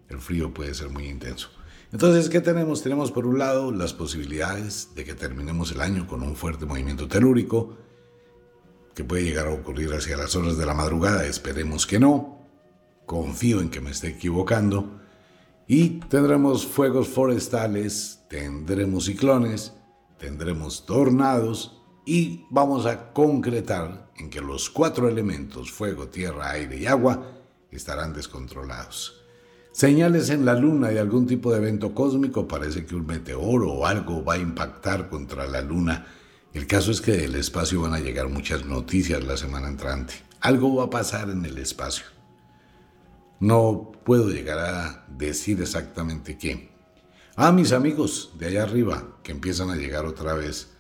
el 0.09 0.21
frío 0.21 0.55
puede 0.55 0.75
ser 0.75 0.90
muy 0.90 1.09
intenso. 1.09 1.51
Entonces, 1.90 2.29
¿qué 2.29 2.40
tenemos? 2.40 2.85
Tenemos 2.85 3.11
por 3.11 3.27
un 3.27 3.40
lado 3.40 3.73
las 3.73 3.92
posibilidades 3.92 4.90
de 4.95 5.05
que 5.05 5.14
terminemos 5.14 5.73
el 5.73 5.81
año 5.81 6.07
con 6.07 6.23
un 6.23 6.37
fuerte 6.37 6.66
movimiento 6.66 7.09
telúrico, 7.09 7.77
que 8.96 9.04
puede 9.04 9.24
llegar 9.24 9.46
a 9.46 9.52
ocurrir 9.52 9.92
hacia 9.92 10.16
las 10.16 10.35
horas 10.37 10.56
de 10.56 10.64
la 10.64 10.72
madrugada, 10.72 11.26
esperemos 11.26 11.87
que 11.87 12.00
no, 12.00 12.48
confío 13.04 13.61
en 13.61 13.68
que 13.68 13.82
me 13.82 13.90
esté 13.90 14.09
equivocando, 14.09 14.98
y 15.68 16.00
tendremos 16.09 16.66
fuegos 16.66 17.06
forestales, 17.09 18.22
tendremos 18.30 19.04
ciclones, 19.04 19.74
tendremos 20.18 20.87
tornados 20.87 21.82
y 22.06 22.46
vamos 22.48 22.87
a 22.87 23.12
concretar 23.12 24.11
en 24.16 24.30
que 24.30 24.40
los 24.40 24.70
cuatro 24.70 25.11
elementos, 25.11 25.70
fuego, 25.70 26.09
tierra, 26.09 26.52
aire 26.52 26.78
y 26.78 26.87
agua, 26.87 27.32
estarán 27.70 28.14
descontrolados. 28.14 29.22
Señales 29.72 30.30
en 30.30 30.46
la 30.46 30.54
luna 30.54 30.88
de 30.88 31.00
algún 31.00 31.26
tipo 31.26 31.52
de 31.52 31.59
evento 31.59 31.94
cósmico, 31.94 32.48
parece 32.48 32.87
que 32.87 32.94
un 32.94 33.04
meteoro 33.04 33.74
o 33.74 33.85
algo 33.85 34.24
va 34.24 34.35
a 34.35 34.38
impactar 34.38 35.11
contra 35.11 35.46
la 35.46 35.61
luna. 35.61 36.06
El 36.57 36.66
caso 36.66 36.90
es 36.90 37.03
que 37.03 37.12
del 37.12 37.35
espacio 37.35 37.83
van 37.83 37.92
a 37.92 38.01
llegar 38.01 38.31
muchas 38.31 38.64
noticias 38.64 39.23
la 39.23 39.37
semana 39.37 39.69
entrante. 39.69 40.14
Algo 40.40 40.75
va 40.75 40.85
a 40.85 40.90
pasar 40.90 41.29
en 41.29 41.45
el 41.45 41.59
espacio. 41.59 42.07
No 43.40 43.92
puedo 44.07 44.31
llegar 44.31 44.61
a 44.61 45.05
decir 45.07 45.61
exactamente 45.61 46.38
qué. 46.38 46.71
Ah, 47.37 47.53
mis 47.53 47.73
amigos 47.73 48.31
de 48.38 48.47
allá 48.47 48.62
arriba, 48.62 49.19
que 49.23 49.33
empiezan 49.33 49.69
a 49.69 49.77
llegar 49.77 50.07
otra 50.07 50.33
vez 50.33 50.71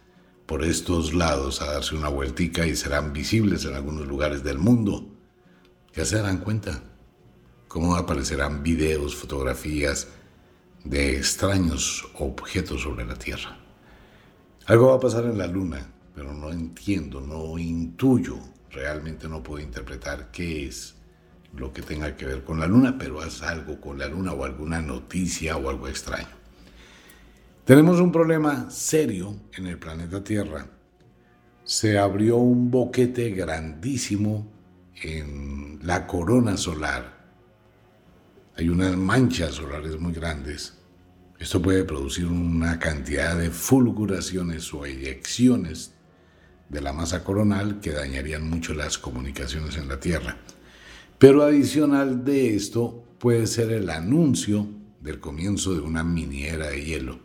por 0.46 0.64
estos 0.64 1.12
lados 1.12 1.60
a 1.60 1.70
darse 1.70 1.94
una 1.94 2.08
vueltica 2.08 2.66
y 2.66 2.74
serán 2.74 3.12
visibles 3.12 3.66
en 3.66 3.74
algunos 3.74 4.06
lugares 4.06 4.42
del 4.42 4.56
mundo. 4.56 5.06
Ya 5.94 6.06
se 6.06 6.16
darán 6.16 6.38
cuenta 6.38 6.84
cómo 7.68 7.96
aparecerán 7.96 8.62
videos, 8.62 9.14
fotografías 9.14 10.08
de 10.84 11.18
extraños 11.18 12.08
objetos 12.14 12.80
sobre 12.80 13.04
la 13.04 13.16
Tierra. 13.16 13.65
Algo 14.66 14.88
va 14.88 14.96
a 14.96 15.00
pasar 15.00 15.24
en 15.24 15.38
la 15.38 15.46
Luna, 15.46 15.86
pero 16.14 16.32
no 16.32 16.50
entiendo, 16.50 17.20
no 17.20 17.58
intuyo, 17.58 18.38
realmente 18.70 19.28
no 19.28 19.42
puedo 19.42 19.62
interpretar 19.62 20.30
qué 20.30 20.66
es 20.66 20.96
lo 21.54 21.72
que 21.72 21.82
tenga 21.82 22.16
que 22.16 22.26
ver 22.26 22.44
con 22.44 22.58
la 22.58 22.66
Luna, 22.66 22.96
pero 22.98 23.20
haz 23.20 23.42
algo 23.42 23.80
con 23.80 23.98
la 23.98 24.08
Luna 24.08 24.32
o 24.32 24.44
alguna 24.44 24.80
noticia 24.80 25.56
o 25.56 25.70
algo 25.70 25.88
extraño. 25.88 26.28
Tenemos 27.64 28.00
un 28.00 28.12
problema 28.12 28.70
serio 28.70 29.34
en 29.56 29.66
el 29.66 29.78
planeta 29.78 30.22
Tierra. 30.22 30.66
Se 31.64 31.98
abrió 31.98 32.36
un 32.36 32.70
boquete 32.70 33.30
grandísimo 33.30 34.46
en 34.94 35.80
la 35.82 36.06
corona 36.06 36.56
solar 36.56 37.16
hay 38.58 38.70
unas 38.70 38.96
manchas 38.96 39.54
solares 39.54 40.00
muy 40.00 40.12
grandes. 40.12 40.72
Esto 41.38 41.60
puede 41.60 41.84
producir 41.84 42.26
una 42.26 42.78
cantidad 42.78 43.36
de 43.36 43.50
fulguraciones 43.50 44.72
o 44.72 44.86
eyecciones 44.86 45.92
de 46.70 46.80
la 46.80 46.94
masa 46.94 47.22
coronal 47.24 47.80
que 47.80 47.92
dañarían 47.92 48.48
mucho 48.48 48.72
las 48.72 48.96
comunicaciones 48.96 49.76
en 49.76 49.88
la 49.88 50.00
Tierra. 50.00 50.38
Pero 51.18 51.42
adicional 51.42 52.24
de 52.24 52.56
esto 52.56 53.04
puede 53.18 53.46
ser 53.46 53.70
el 53.70 53.90
anuncio 53.90 54.66
del 55.00 55.20
comienzo 55.20 55.74
de 55.74 55.80
una 55.80 56.02
miniera 56.02 56.68
de 56.68 56.84
hielo. 56.84 57.18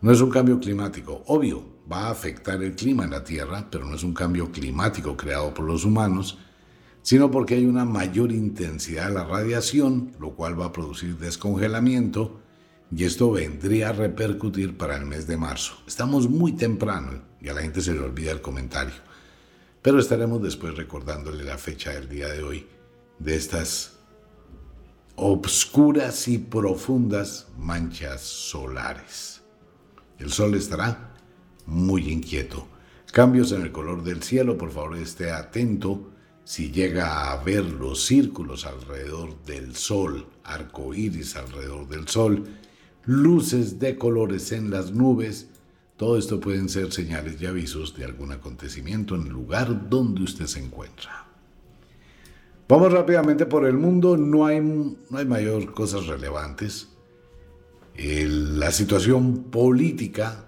No 0.00 0.10
es 0.10 0.20
un 0.22 0.30
cambio 0.30 0.58
climático, 0.58 1.22
obvio, 1.26 1.66
va 1.90 2.06
a 2.06 2.10
afectar 2.10 2.62
el 2.62 2.74
clima 2.74 3.04
en 3.04 3.10
la 3.10 3.24
Tierra, 3.24 3.68
pero 3.70 3.84
no 3.84 3.94
es 3.94 4.02
un 4.02 4.14
cambio 4.14 4.50
climático 4.50 5.16
creado 5.16 5.52
por 5.52 5.66
los 5.66 5.84
humanos, 5.84 6.38
sino 7.02 7.30
porque 7.30 7.56
hay 7.56 7.66
una 7.66 7.84
mayor 7.84 8.32
intensidad 8.32 9.08
de 9.08 9.14
la 9.14 9.24
radiación, 9.24 10.12
lo 10.18 10.34
cual 10.34 10.58
va 10.58 10.66
a 10.66 10.72
producir 10.72 11.18
descongelamiento 11.18 12.40
y 12.90 13.04
esto 13.04 13.30
vendría 13.30 13.90
a 13.90 13.92
repercutir 13.92 14.76
para 14.76 14.96
el 14.96 15.06
mes 15.06 15.26
de 15.26 15.36
marzo. 15.36 15.74
Estamos 15.86 16.28
muy 16.28 16.52
temprano 16.52 17.22
y 17.40 17.48
a 17.48 17.54
la 17.54 17.62
gente 17.62 17.80
se 17.80 17.92
le 17.92 18.00
olvida 18.00 18.32
el 18.32 18.40
comentario, 18.40 18.94
pero 19.82 19.98
estaremos 19.98 20.42
después 20.42 20.76
recordándole 20.76 21.44
la 21.44 21.58
fecha 21.58 21.90
del 21.90 22.08
día 22.08 22.28
de 22.28 22.42
hoy 22.42 22.66
de 23.18 23.36
estas 23.36 23.98
obscuras 25.16 26.26
y 26.28 26.38
profundas 26.38 27.48
manchas 27.56 28.22
solares. 28.22 29.42
El 30.18 30.30
sol 30.30 30.54
estará 30.54 31.14
muy 31.66 32.10
inquieto. 32.10 32.68
Cambios 33.12 33.52
en 33.52 33.62
el 33.62 33.72
color 33.72 34.02
del 34.02 34.22
cielo, 34.22 34.58
por 34.58 34.72
favor 34.72 34.96
esté 34.96 35.30
atento 35.30 36.10
si 36.44 36.70
llega 36.70 37.32
a 37.32 37.42
ver 37.42 37.64
los 37.64 38.04
círculos 38.04 38.66
alrededor 38.66 39.42
del 39.44 39.74
sol, 39.76 40.26
arcoíris 40.44 41.36
alrededor 41.36 41.88
del 41.88 42.06
sol, 42.06 42.44
luces 43.06 43.78
de 43.78 43.96
colores 43.96 44.52
en 44.52 44.70
las 44.70 44.92
nubes, 44.92 45.48
todo 45.96 46.18
esto 46.18 46.40
pueden 46.40 46.68
ser 46.68 46.92
señales 46.92 47.40
y 47.40 47.46
avisos 47.46 47.96
de 47.96 48.04
algún 48.04 48.32
acontecimiento 48.32 49.14
en 49.14 49.22
el 49.22 49.28
lugar 49.28 49.88
donde 49.88 50.22
usted 50.22 50.46
se 50.46 50.60
encuentra. 50.60 51.26
Vamos 52.68 52.92
rápidamente 52.92 53.46
por 53.46 53.66
el 53.66 53.74
mundo, 53.74 54.16
no 54.16 54.46
hay, 54.46 54.60
no 54.60 55.18
hay 55.18 55.26
mayor 55.26 55.72
cosas 55.72 56.06
relevantes. 56.06 56.88
la 57.96 58.72
situación 58.72 59.44
política, 59.44 60.46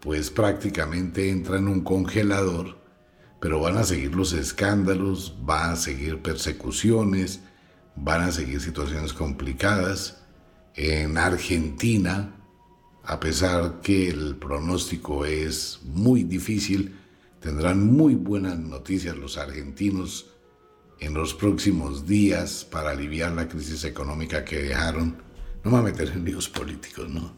pues 0.00 0.30
prácticamente 0.30 1.30
entra 1.30 1.58
en 1.58 1.68
un 1.68 1.80
congelador 1.80 2.78
pero 3.40 3.60
van 3.60 3.76
a 3.76 3.84
seguir 3.84 4.14
los 4.14 4.32
escándalos, 4.32 5.36
van 5.42 5.72
a 5.72 5.76
seguir 5.76 6.20
persecuciones, 6.22 7.40
van 7.94 8.22
a 8.22 8.32
seguir 8.32 8.60
situaciones 8.60 9.12
complicadas. 9.12 10.17
En 10.80 11.18
Argentina, 11.18 12.36
a 13.02 13.18
pesar 13.18 13.80
que 13.82 14.10
el 14.10 14.36
pronóstico 14.36 15.24
es 15.24 15.80
muy 15.82 16.22
difícil, 16.22 16.96
tendrán 17.40 17.84
muy 17.84 18.14
buenas 18.14 18.56
noticias 18.60 19.16
los 19.16 19.38
argentinos 19.38 20.30
en 21.00 21.14
los 21.14 21.34
próximos 21.34 22.06
días 22.06 22.64
para 22.64 22.90
aliviar 22.90 23.32
la 23.32 23.48
crisis 23.48 23.82
económica 23.82 24.44
que 24.44 24.62
dejaron. 24.62 25.20
No 25.64 25.72
me 25.72 25.80
voy 25.80 25.80
a 25.80 25.92
meter 25.92 26.10
en 26.10 26.24
líos 26.24 26.48
políticos, 26.48 27.08
¿no? 27.08 27.36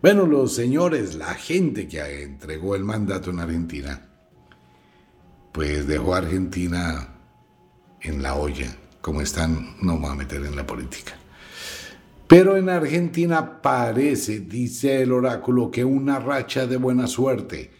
Bueno, 0.00 0.24
los 0.24 0.54
señores, 0.54 1.16
la 1.16 1.34
gente 1.34 1.86
que 1.86 2.22
entregó 2.22 2.76
el 2.76 2.84
mandato 2.84 3.28
en 3.28 3.40
Argentina, 3.40 4.08
pues 5.52 5.86
dejó 5.86 6.14
a 6.14 6.18
Argentina 6.18 7.08
en 8.00 8.22
la 8.22 8.36
olla. 8.36 8.74
Como 9.02 9.20
están, 9.20 9.76
no 9.82 9.96
me 9.96 10.00
voy 10.00 10.12
a 10.12 10.14
meter 10.14 10.42
en 10.46 10.56
la 10.56 10.66
política. 10.66 11.19
Pero 12.30 12.56
en 12.56 12.68
Argentina 12.68 13.60
parece, 13.60 14.38
dice 14.38 15.02
el 15.02 15.10
oráculo, 15.10 15.68
que 15.68 15.84
una 15.84 16.20
racha 16.20 16.68
de 16.68 16.76
buena 16.76 17.08
suerte 17.08 17.72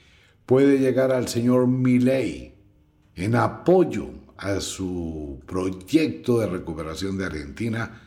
puede 0.44 0.80
llegar 0.80 1.12
al 1.12 1.28
señor 1.28 1.68
Milei 1.68 2.52
en 3.14 3.36
apoyo 3.36 4.10
a 4.36 4.58
su 4.58 5.40
proyecto 5.46 6.40
de 6.40 6.48
recuperación 6.48 7.16
de 7.16 7.26
Argentina 7.26 8.02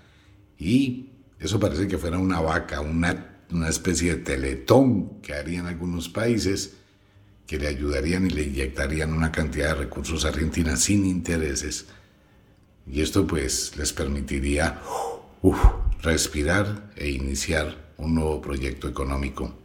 y 0.58 1.12
eso 1.40 1.62
parece 1.62 1.88
que 1.88 1.98
fuera 1.98 2.20
una 2.20 2.42
vaca, 2.42 2.82
una, 2.82 3.46
una 3.50 3.70
especie 3.70 4.18
de 4.18 4.24
teletón 4.24 5.22
que 5.22 5.36
harían 5.36 5.66
algunos 5.66 6.10
países 6.10 6.74
que 7.48 7.58
le 7.58 7.68
ayudarían 7.68 8.26
y 8.26 8.32
le 8.32 8.44
inyectarían 8.44 9.14
una 9.14 9.32
cantidad 9.32 9.70
de 9.70 9.86
recursos 9.86 10.26
a 10.26 10.28
Argentina 10.28 10.76
sin 10.76 11.06
intereses. 11.06 11.86
Y 12.86 13.00
esto 13.00 13.26
pues 13.26 13.78
les 13.78 13.94
permitiría 13.94 14.82
respirar 16.04 16.92
e 16.98 17.10
iniciar 17.10 17.94
un 17.98 18.14
nuevo 18.16 18.42
proyecto 18.42 18.90
económico. 18.90 19.56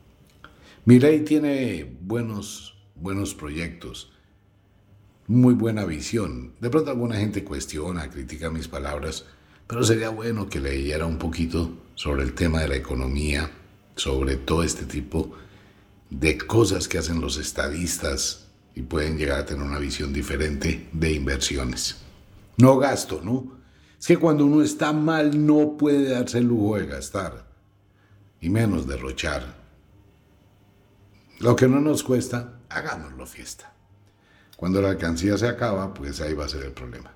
ley 0.86 1.20
tiene 1.24 1.96
buenos, 2.00 2.76
buenos 2.94 3.34
proyectos, 3.34 4.12
muy 5.26 5.54
buena 5.54 5.84
visión. 5.84 6.54
De 6.60 6.70
pronto 6.70 6.92
alguna 6.92 7.16
gente 7.16 7.42
cuestiona, 7.42 8.08
critica 8.08 8.50
mis 8.50 8.68
palabras, 8.68 9.24
pero 9.66 9.82
sería 9.82 10.10
bueno 10.10 10.48
que 10.48 10.60
leyera 10.60 11.06
un 11.06 11.18
poquito 11.18 11.72
sobre 11.96 12.22
el 12.22 12.32
tema 12.34 12.60
de 12.60 12.68
la 12.68 12.76
economía, 12.76 13.50
sobre 13.96 14.36
todo 14.36 14.62
este 14.62 14.84
tipo 14.84 15.34
de 16.08 16.38
cosas 16.38 16.86
que 16.86 16.98
hacen 16.98 17.20
los 17.20 17.36
estadistas 17.36 18.46
y 18.76 18.82
pueden 18.82 19.18
llegar 19.18 19.40
a 19.40 19.44
tener 19.44 19.64
una 19.64 19.80
visión 19.80 20.12
diferente 20.12 20.88
de 20.92 21.12
inversiones. 21.12 21.96
No 22.58 22.78
gasto, 22.78 23.20
¿no? 23.24 23.57
Es 23.98 24.06
que 24.06 24.16
cuando 24.16 24.46
uno 24.46 24.62
está 24.62 24.92
mal 24.92 25.46
no 25.46 25.76
puede 25.76 26.10
darse 26.10 26.38
el 26.38 26.46
lujo 26.46 26.76
de 26.76 26.86
gastar 26.86 27.48
y 28.40 28.48
menos 28.48 28.86
derrochar. 28.86 29.56
Lo 31.40 31.56
que 31.56 31.68
no 31.68 31.80
nos 31.80 32.02
cuesta, 32.02 32.60
hagámoslo 32.68 33.26
fiesta. 33.26 33.72
Cuando 34.56 34.80
la 34.82 34.90
alcancía 34.90 35.36
se 35.36 35.48
acaba, 35.48 35.94
pues 35.94 36.20
ahí 36.20 36.34
va 36.34 36.44
a 36.44 36.48
ser 36.48 36.64
el 36.64 36.72
problema. 36.72 37.12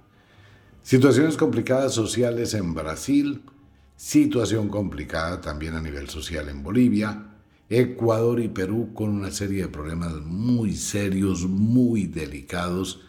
Situaciones 0.83 1.37
complicadas 1.37 1.95
sociales 1.95 2.55
en 2.55 2.75
Brasil, 2.75 3.43
Situación 4.03 4.69
complicada 4.69 5.41
también 5.41 5.77
a 5.77 5.81
nivel 5.81 6.09
social 6.09 6.49
en 6.49 6.65
Bolivia. 6.65 7.29
Ecuador 7.69 8.41
y 8.41 8.49
Perú 8.49 8.93
con 8.93 9.11
una 9.11 9.31
serie 9.31 9.63
de 9.63 9.69
problemas 9.69 10.15
muy 10.25 10.75
serios, 10.75 11.45
muy 11.45 12.07
delicados. 12.07 13.03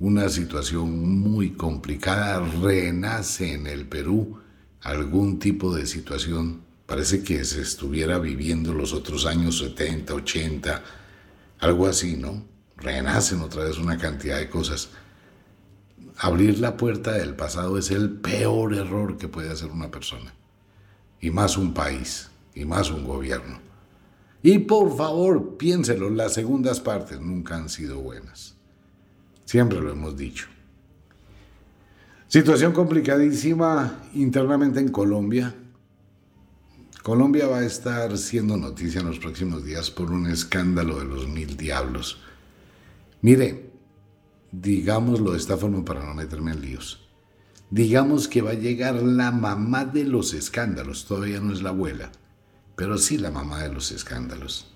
Una 0.00 0.28
situación 0.28 1.20
muy 1.20 1.52
complicada. 1.52 2.40
Renace 2.40 3.52
en 3.52 3.66
el 3.66 3.86
Perú 3.86 4.38
algún 4.80 5.38
tipo 5.38 5.74
de 5.74 5.86
situación. 5.86 6.62
Parece 6.86 7.22
que 7.22 7.44
se 7.44 7.62
estuviera 7.62 8.18
viviendo 8.18 8.74
los 8.74 8.92
otros 8.92 9.24
años 9.24 9.58
70, 9.58 10.12
80, 10.14 10.82
algo 11.60 11.86
así, 11.86 12.16
¿no? 12.16 12.44
Renacen 12.76 13.40
otra 13.40 13.64
vez 13.64 13.78
una 13.78 13.96
cantidad 13.96 14.38
de 14.38 14.50
cosas. 14.50 14.90
Abrir 16.18 16.58
la 16.58 16.76
puerta 16.76 17.12
del 17.12 17.34
pasado 17.34 17.78
es 17.78 17.90
el 17.90 18.10
peor 18.10 18.74
error 18.74 19.16
que 19.16 19.28
puede 19.28 19.50
hacer 19.50 19.70
una 19.70 19.90
persona. 19.90 20.34
Y 21.20 21.30
más 21.30 21.56
un 21.56 21.72
país, 21.72 22.30
y 22.54 22.64
más 22.64 22.90
un 22.90 23.04
gobierno. 23.04 23.60
Y 24.42 24.58
por 24.58 24.94
favor, 24.96 25.56
piénselo, 25.56 26.10
las 26.10 26.34
segundas 26.34 26.80
partes 26.80 27.20
nunca 27.20 27.56
han 27.56 27.68
sido 27.68 28.00
buenas. 28.00 28.53
Siempre 29.44 29.80
lo 29.80 29.92
hemos 29.92 30.16
dicho. 30.16 30.46
Situación 32.28 32.72
complicadísima 32.72 34.08
internamente 34.14 34.80
en 34.80 34.88
Colombia. 34.88 35.54
Colombia 37.02 37.46
va 37.46 37.58
a 37.58 37.64
estar 37.64 38.16
siendo 38.16 38.56
noticia 38.56 39.00
en 39.00 39.06
los 39.06 39.18
próximos 39.18 39.64
días 39.64 39.90
por 39.90 40.10
un 40.10 40.26
escándalo 40.26 40.98
de 40.98 41.04
los 41.04 41.28
mil 41.28 41.56
diablos. 41.56 42.22
Mire, 43.20 43.70
digámoslo 44.50 45.32
de 45.32 45.38
esta 45.38 45.56
forma 45.56 45.84
para 45.84 46.04
no 46.04 46.14
meterme 46.14 46.52
en 46.52 46.60
líos. 46.62 47.08
Digamos 47.70 48.28
que 48.28 48.42
va 48.42 48.50
a 48.50 48.54
llegar 48.54 48.94
la 49.02 49.30
mamá 49.30 49.84
de 49.84 50.04
los 50.04 50.34
escándalos, 50.34 51.06
todavía 51.06 51.40
no 51.40 51.52
es 51.52 51.62
la 51.62 51.70
abuela, 51.70 52.12
pero 52.76 52.98
sí 52.98 53.18
la 53.18 53.30
mamá 53.30 53.62
de 53.62 53.72
los 53.72 53.92
escándalos. 53.92 54.72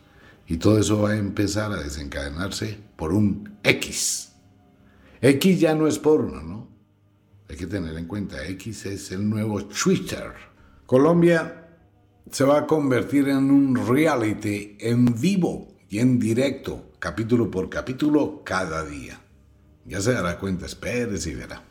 Y 0.47 0.57
todo 0.57 0.79
eso 0.79 1.03
va 1.03 1.11
a 1.11 1.17
empezar 1.17 1.73
a 1.73 1.83
desencadenarse 1.83 2.79
por 2.97 3.13
un 3.13 3.59
X. 3.63 4.28
X 5.21 5.61
ya 5.61 5.75
no 5.75 5.87
es 5.87 5.99
porno, 5.99 6.43
¿no? 6.43 6.69
Hay 7.49 7.57
que 7.57 7.67
tener 7.67 7.97
en 7.97 8.07
cuenta, 8.07 8.47
X 8.47 8.87
es 8.87 9.11
el 9.11 9.29
nuevo 9.29 9.65
Twitter. 9.65 10.33
Colombia 10.87 11.69
se 12.31 12.45
va 12.45 12.59
a 12.59 12.67
convertir 12.67 13.29
en 13.29 13.51
un 13.51 13.75
reality 13.89 14.77
en 14.81 15.07
vivo 15.21 15.69
y 15.89 15.99
en 15.99 16.19
directo, 16.19 16.93
capítulo 16.99 17.51
por 17.51 17.71
capítulo, 17.71 18.43
cada 18.45 18.85
día. 18.85 19.21
Ya 19.87 20.01
se 20.01 20.13
dará 20.13 20.39
cuenta, 20.39 20.67
espérese 20.67 21.31
y 21.31 21.35
verá. 21.35 21.65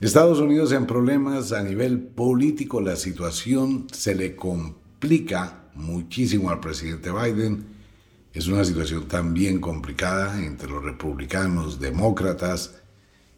Estados 0.00 0.38
Unidos 0.38 0.72
en 0.72 0.86
problemas 0.86 1.52
a 1.52 1.62
nivel 1.62 1.98
político, 2.00 2.80
la 2.80 2.96
situación 2.96 3.86
se 3.92 4.14
le 4.14 4.34
complica 4.34 5.64
muchísimo 5.74 6.50
al 6.50 6.60
presidente 6.60 7.10
Biden. 7.10 7.69
Es 8.32 8.46
una 8.46 8.64
situación 8.64 9.08
también 9.08 9.60
complicada 9.60 10.44
entre 10.44 10.70
los 10.70 10.84
republicanos, 10.84 11.80
demócratas, 11.80 12.76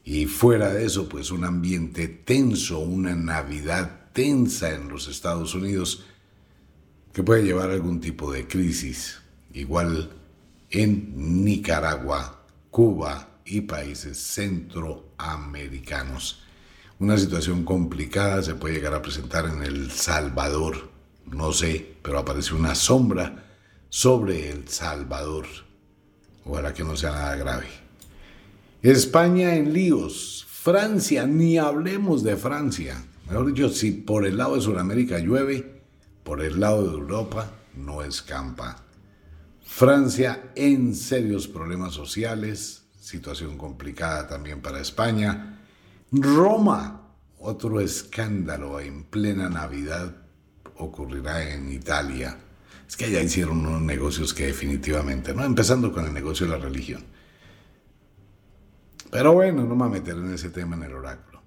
y 0.04 0.26
fuera 0.26 0.72
de 0.72 0.84
eso, 0.84 1.08
pues 1.08 1.30
un 1.30 1.44
ambiente 1.44 2.08
tenso, 2.08 2.80
una 2.80 3.14
Navidad 3.14 4.10
tensa 4.12 4.74
en 4.74 4.88
los 4.88 5.06
Estados 5.08 5.54
Unidos 5.54 6.04
que 7.12 7.22
puede 7.22 7.44
llevar 7.44 7.70
a 7.70 7.74
algún 7.74 8.00
tipo 8.00 8.32
de 8.32 8.46
crisis. 8.46 9.20
Igual 9.54 10.10
en 10.70 11.44
Nicaragua, 11.44 12.44
Cuba 12.70 13.38
y 13.44 13.62
países 13.62 14.18
centroamericanos. 14.18 16.42
Una 16.98 17.16
situación 17.16 17.64
complicada 17.64 18.42
se 18.42 18.56
puede 18.56 18.74
llegar 18.74 18.94
a 18.94 19.02
presentar 19.02 19.46
en 19.46 19.62
El 19.62 19.90
Salvador. 19.90 20.90
No 21.30 21.52
sé, 21.52 21.94
pero 22.02 22.18
aparece 22.18 22.54
una 22.54 22.74
sombra 22.74 23.51
sobre 23.92 24.48
El 24.48 24.68
Salvador. 24.68 25.44
Ojalá 26.46 26.72
que 26.72 26.82
no 26.82 26.96
sea 26.96 27.10
nada 27.10 27.36
grave. 27.36 27.66
España 28.80 29.54
en 29.54 29.74
líos. 29.74 30.46
Francia, 30.48 31.26
ni 31.26 31.58
hablemos 31.58 32.22
de 32.22 32.38
Francia. 32.38 33.04
Mejor 33.28 33.52
dicho, 33.52 33.68
si 33.68 33.92
por 33.92 34.24
el 34.24 34.38
lado 34.38 34.54
de 34.54 34.62
Sudamérica 34.62 35.18
llueve, 35.18 35.82
por 36.24 36.40
el 36.40 36.58
lado 36.58 36.88
de 36.88 36.94
Europa 36.94 37.52
no 37.76 38.02
escampa. 38.02 38.82
Francia 39.62 40.52
en 40.54 40.94
serios 40.94 41.46
problemas 41.46 41.92
sociales, 41.92 42.84
situación 42.98 43.58
complicada 43.58 44.26
también 44.26 44.62
para 44.62 44.80
España. 44.80 45.60
Roma, 46.10 47.10
otro 47.40 47.78
escándalo 47.78 48.80
en 48.80 49.04
plena 49.04 49.50
Navidad 49.50 50.16
ocurrirá 50.78 51.52
en 51.52 51.70
Italia. 51.70 52.38
Es 52.92 52.96
que 52.98 53.06
allá 53.06 53.22
hicieron 53.22 53.64
unos 53.64 53.80
negocios 53.80 54.34
que 54.34 54.48
definitivamente, 54.48 55.32
¿no? 55.32 55.46
Empezando 55.46 55.90
con 55.94 56.04
el 56.04 56.12
negocio 56.12 56.44
de 56.44 56.52
la 56.52 56.58
religión. 56.58 57.02
Pero 59.10 59.32
bueno, 59.32 59.62
no 59.64 59.74
me 59.74 59.88
voy 59.88 59.96
a 59.96 60.00
meter 60.00 60.14
en 60.14 60.34
ese 60.34 60.50
tema 60.50 60.76
en 60.76 60.82
el 60.82 60.92
oráculo. 60.92 61.40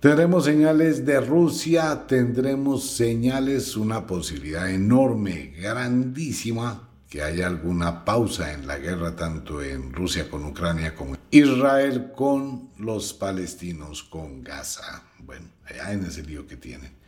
Tendremos 0.00 0.46
señales 0.46 1.06
de 1.06 1.20
Rusia, 1.20 2.04
tendremos 2.08 2.90
señales, 2.90 3.76
una 3.76 4.08
posibilidad 4.08 4.68
enorme, 4.68 5.54
grandísima, 5.56 6.88
que 7.08 7.22
haya 7.22 7.46
alguna 7.46 8.04
pausa 8.04 8.52
en 8.52 8.66
la 8.66 8.76
guerra 8.76 9.14
tanto 9.14 9.62
en 9.62 9.92
Rusia 9.92 10.28
con 10.28 10.46
Ucrania 10.46 10.96
como 10.96 11.14
en 11.14 11.20
Israel 11.30 12.10
con 12.16 12.70
los 12.76 13.12
palestinos 13.12 14.02
con 14.02 14.42
Gaza. 14.42 15.04
Bueno, 15.20 15.46
allá 15.64 15.92
en 15.92 16.06
ese 16.06 16.24
lío 16.24 16.44
que 16.48 16.56
tienen. 16.56 16.99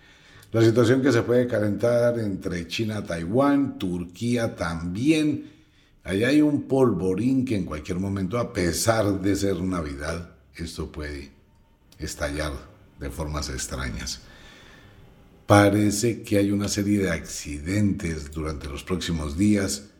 La 0.53 0.63
situación 0.63 1.03
que 1.03 1.13
se 1.13 1.23
puede 1.23 1.47
calentar 1.47 2.19
entre 2.19 2.69
China, 2.69 3.03
Taiwán, 3.03 3.79
Turquía 3.79 4.55
también, 4.55 5.53
Allá 6.05 6.29
hay 6.29 6.41
un 6.41 6.63
polvorín 6.63 7.45
que 7.45 7.57
en 7.57 7.65
cualquier 7.65 7.99
momento, 7.99 8.39
a 8.39 8.53
pesar 8.53 9.21
de 9.21 9.37
ser 9.37 9.61
Navidad, 9.61 10.35
esto 10.57 10.91
puede 10.91 11.31
estallar 11.99 12.53
de 12.99 13.09
formas 13.09 13.49
extrañas. 13.49 14.21
Parece 15.47 16.23
que 16.23 16.39
hay 16.39 16.51
una 16.51 16.69
serie 16.69 16.99
de 16.99 17.11
accidentes 17.11 18.33
durante 18.33 18.69
los 18.69 18.83
próximos 18.83 19.39
días, 19.39 19.91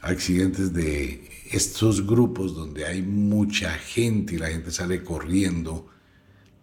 accidentes 0.00 0.72
de 0.72 1.28
estos 1.50 2.04
grupos 2.04 2.54
donde 2.54 2.84
hay 2.84 3.02
mucha 3.02 3.70
gente 3.70 4.34
y 4.34 4.38
la 4.38 4.48
gente 4.48 4.72
sale 4.72 5.04
corriendo, 5.04 5.88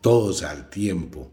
todos 0.01 0.43
al 0.43 0.69
tiempo, 0.69 1.31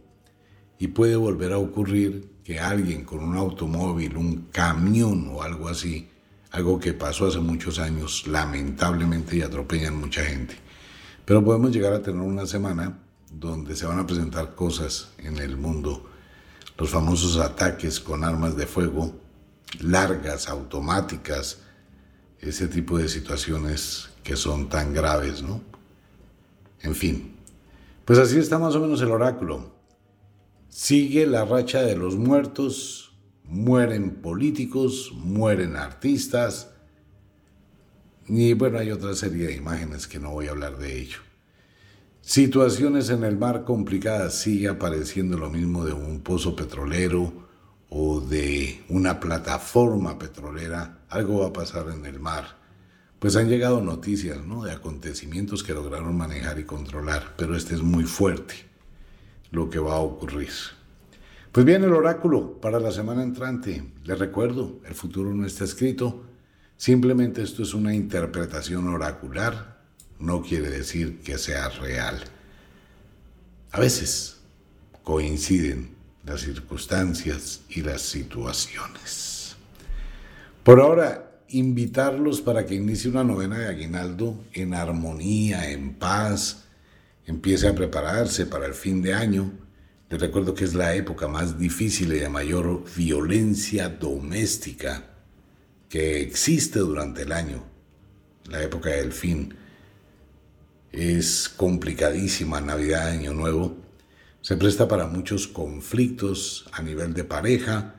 y 0.78 0.88
puede 0.88 1.16
volver 1.16 1.52
a 1.52 1.58
ocurrir 1.58 2.30
que 2.44 2.60
alguien 2.60 3.04
con 3.04 3.20
un 3.20 3.36
automóvil, 3.36 4.16
un 4.16 4.48
camión 4.52 5.30
o 5.32 5.42
algo 5.42 5.68
así, 5.68 6.08
algo 6.50 6.78
que 6.78 6.94
pasó 6.94 7.26
hace 7.26 7.40
muchos 7.40 7.78
años, 7.78 8.26
lamentablemente, 8.26 9.36
y 9.36 9.42
atropellan 9.42 9.98
mucha 9.98 10.24
gente. 10.24 10.56
Pero 11.24 11.44
podemos 11.44 11.72
llegar 11.72 11.92
a 11.92 12.02
tener 12.02 12.22
una 12.22 12.46
semana 12.46 12.98
donde 13.30 13.76
se 13.76 13.86
van 13.86 13.98
a 13.98 14.06
presentar 14.06 14.54
cosas 14.54 15.10
en 15.18 15.38
el 15.38 15.56
mundo, 15.56 16.08
los 16.78 16.90
famosos 16.90 17.36
ataques 17.36 18.00
con 18.00 18.24
armas 18.24 18.56
de 18.56 18.66
fuego 18.66 19.14
largas, 19.80 20.48
automáticas, 20.48 21.58
ese 22.40 22.68
tipo 22.68 22.98
de 22.98 23.08
situaciones 23.08 24.08
que 24.22 24.36
son 24.36 24.68
tan 24.68 24.94
graves, 24.94 25.42
¿no? 25.42 25.60
En 26.80 26.94
fin, 26.94 27.34
pues 28.04 28.18
así 28.18 28.38
está 28.38 28.58
más 28.58 28.74
o 28.74 28.80
menos 28.80 29.00
el 29.02 29.10
oráculo. 29.10 29.77
Sigue 30.68 31.26
la 31.26 31.44
racha 31.44 31.82
de 31.82 31.96
los 31.96 32.16
muertos, 32.16 33.16
mueren 33.44 34.16
políticos, 34.16 35.12
mueren 35.14 35.76
artistas, 35.76 36.70
y 38.28 38.52
bueno, 38.52 38.78
hay 38.78 38.90
otra 38.90 39.14
serie 39.14 39.46
de 39.46 39.54
imágenes 39.54 40.06
que 40.06 40.18
no 40.18 40.32
voy 40.32 40.48
a 40.48 40.50
hablar 40.50 40.76
de 40.76 41.00
ello. 41.00 41.18
Situaciones 42.20 43.08
en 43.08 43.24
el 43.24 43.38
mar 43.38 43.64
complicadas, 43.64 44.34
sigue 44.34 44.68
apareciendo 44.68 45.38
lo 45.38 45.48
mismo 45.48 45.86
de 45.86 45.94
un 45.94 46.20
pozo 46.20 46.54
petrolero 46.54 47.48
o 47.88 48.20
de 48.20 48.84
una 48.90 49.18
plataforma 49.18 50.18
petrolera, 50.18 50.98
algo 51.08 51.40
va 51.40 51.46
a 51.46 51.52
pasar 51.54 51.88
en 51.88 52.04
el 52.04 52.20
mar. 52.20 52.58
Pues 53.18 53.34
han 53.34 53.48
llegado 53.48 53.80
noticias 53.80 54.44
¿no? 54.44 54.62
de 54.62 54.72
acontecimientos 54.72 55.64
que 55.64 55.72
lograron 55.72 56.14
manejar 56.14 56.58
y 56.58 56.64
controlar, 56.64 57.34
pero 57.38 57.56
este 57.56 57.74
es 57.74 57.82
muy 57.82 58.04
fuerte 58.04 58.67
lo 59.50 59.70
que 59.70 59.78
va 59.78 59.94
a 59.94 60.00
ocurrir. 60.00 60.50
Pues 61.52 61.64
bien, 61.64 61.82
el 61.82 61.92
oráculo 61.92 62.60
para 62.60 62.78
la 62.78 62.92
semana 62.92 63.22
entrante. 63.22 63.82
Les 64.04 64.18
recuerdo, 64.18 64.80
el 64.86 64.94
futuro 64.94 65.32
no 65.34 65.46
está 65.46 65.64
escrito. 65.64 66.24
Simplemente 66.76 67.42
esto 67.42 67.62
es 67.62 67.74
una 67.74 67.94
interpretación 67.94 68.86
oracular. 68.88 69.78
No 70.18 70.42
quiere 70.42 70.70
decir 70.70 71.20
que 71.20 71.38
sea 71.38 71.68
real. 71.70 72.22
A 73.72 73.80
veces 73.80 74.38
coinciden 75.02 75.90
las 76.24 76.42
circunstancias 76.42 77.62
y 77.70 77.82
las 77.82 78.02
situaciones. 78.02 79.56
Por 80.62 80.80
ahora, 80.80 81.40
invitarlos 81.48 82.42
para 82.42 82.66
que 82.66 82.74
inicie 82.74 83.10
una 83.10 83.24
novena 83.24 83.58
de 83.58 83.68
aguinaldo 83.68 84.44
en 84.52 84.74
armonía, 84.74 85.70
en 85.70 85.94
paz, 85.94 86.67
empiece 87.28 87.68
a 87.68 87.74
prepararse 87.74 88.46
para 88.46 88.66
el 88.66 88.74
fin 88.74 89.00
de 89.00 89.14
año 89.14 89.52
Les 90.10 90.18
recuerdo 90.18 90.54
que 90.54 90.64
es 90.64 90.74
la 90.74 90.94
época 90.94 91.28
más 91.28 91.58
difícil 91.58 92.14
y 92.14 92.18
de 92.18 92.30
mayor 92.30 92.82
violencia 92.96 93.90
doméstica 93.90 95.04
que 95.90 96.22
existe 96.22 96.78
durante 96.78 97.22
el 97.22 97.32
año, 97.32 97.62
la 98.46 98.62
época 98.62 98.88
del 98.88 99.12
fin. 99.12 99.54
Es 100.92 101.50
complicadísima 101.50 102.62
Navidad, 102.62 103.08
Año 103.08 103.34
Nuevo. 103.34 103.76
Se 104.40 104.56
presta 104.56 104.88
para 104.88 105.06
muchos 105.06 105.46
conflictos 105.46 106.66
a 106.72 106.80
nivel 106.80 107.12
de 107.12 107.24
pareja, 107.24 107.96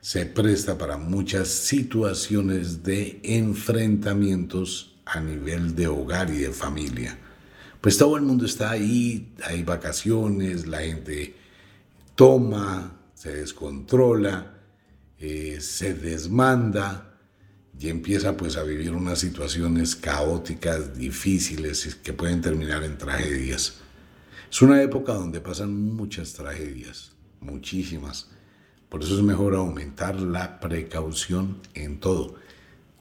se 0.00 0.26
presta 0.26 0.78
para 0.78 0.96
muchas 0.96 1.48
situaciones 1.48 2.84
de 2.84 3.18
enfrentamientos 3.24 4.96
a 5.04 5.20
nivel 5.20 5.74
de 5.74 5.88
hogar 5.88 6.30
y 6.30 6.38
de 6.38 6.52
familia. 6.52 7.18
Pues 7.80 7.96
todo 7.96 8.16
el 8.16 8.22
mundo 8.22 8.44
está 8.44 8.70
ahí, 8.70 9.32
hay 9.44 9.62
vacaciones, 9.62 10.66
la 10.66 10.80
gente 10.80 11.34
toma, 12.16 12.98
se 13.14 13.32
descontrola, 13.32 14.58
eh, 15.18 15.58
se 15.60 15.94
desmanda 15.94 17.16
y 17.78 17.88
empieza 17.88 18.36
pues 18.36 18.56
a 18.56 18.64
vivir 18.64 18.92
unas 18.92 19.20
situaciones 19.20 19.94
caóticas, 19.94 20.96
difíciles, 20.96 21.94
que 22.02 22.12
pueden 22.12 22.40
terminar 22.40 22.82
en 22.82 22.98
tragedias. 22.98 23.74
Es 24.50 24.62
una 24.62 24.82
época 24.82 25.12
donde 25.12 25.40
pasan 25.40 25.72
muchas 25.94 26.32
tragedias, 26.32 27.12
muchísimas. 27.40 28.28
Por 28.88 29.04
eso 29.04 29.16
es 29.16 29.22
mejor 29.22 29.54
aumentar 29.54 30.20
la 30.20 30.58
precaución 30.58 31.58
en 31.74 32.00
todo. 32.00 32.34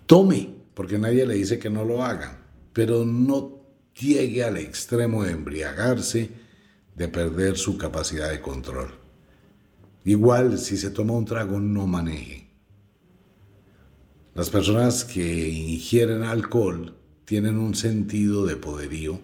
Tome, 0.05 0.53
porque 0.75 0.99
nadie 0.99 1.25
le 1.25 1.33
dice 1.33 1.57
que 1.57 1.71
no 1.71 1.83
lo 1.83 2.03
haga, 2.03 2.39
pero 2.73 3.05
no 3.05 3.56
llegue 3.99 4.43
al 4.43 4.57
extremo 4.57 5.23
de 5.23 5.31
embriagarse, 5.31 6.29
de 6.95 7.07
perder 7.07 7.57
su 7.57 7.77
capacidad 7.77 8.29
de 8.29 8.41
control. 8.41 8.91
Igual 10.05 10.57
si 10.57 10.77
se 10.77 10.89
toma 10.89 11.13
un 11.13 11.25
trago 11.25 11.59
no 11.59 11.85
maneje. 11.85 12.47
Las 14.33 14.49
personas 14.49 15.03
que 15.03 15.49
ingieren 15.49 16.23
alcohol 16.23 16.95
tienen 17.25 17.57
un 17.57 17.75
sentido 17.75 18.45
de 18.45 18.55
poderío 18.55 19.19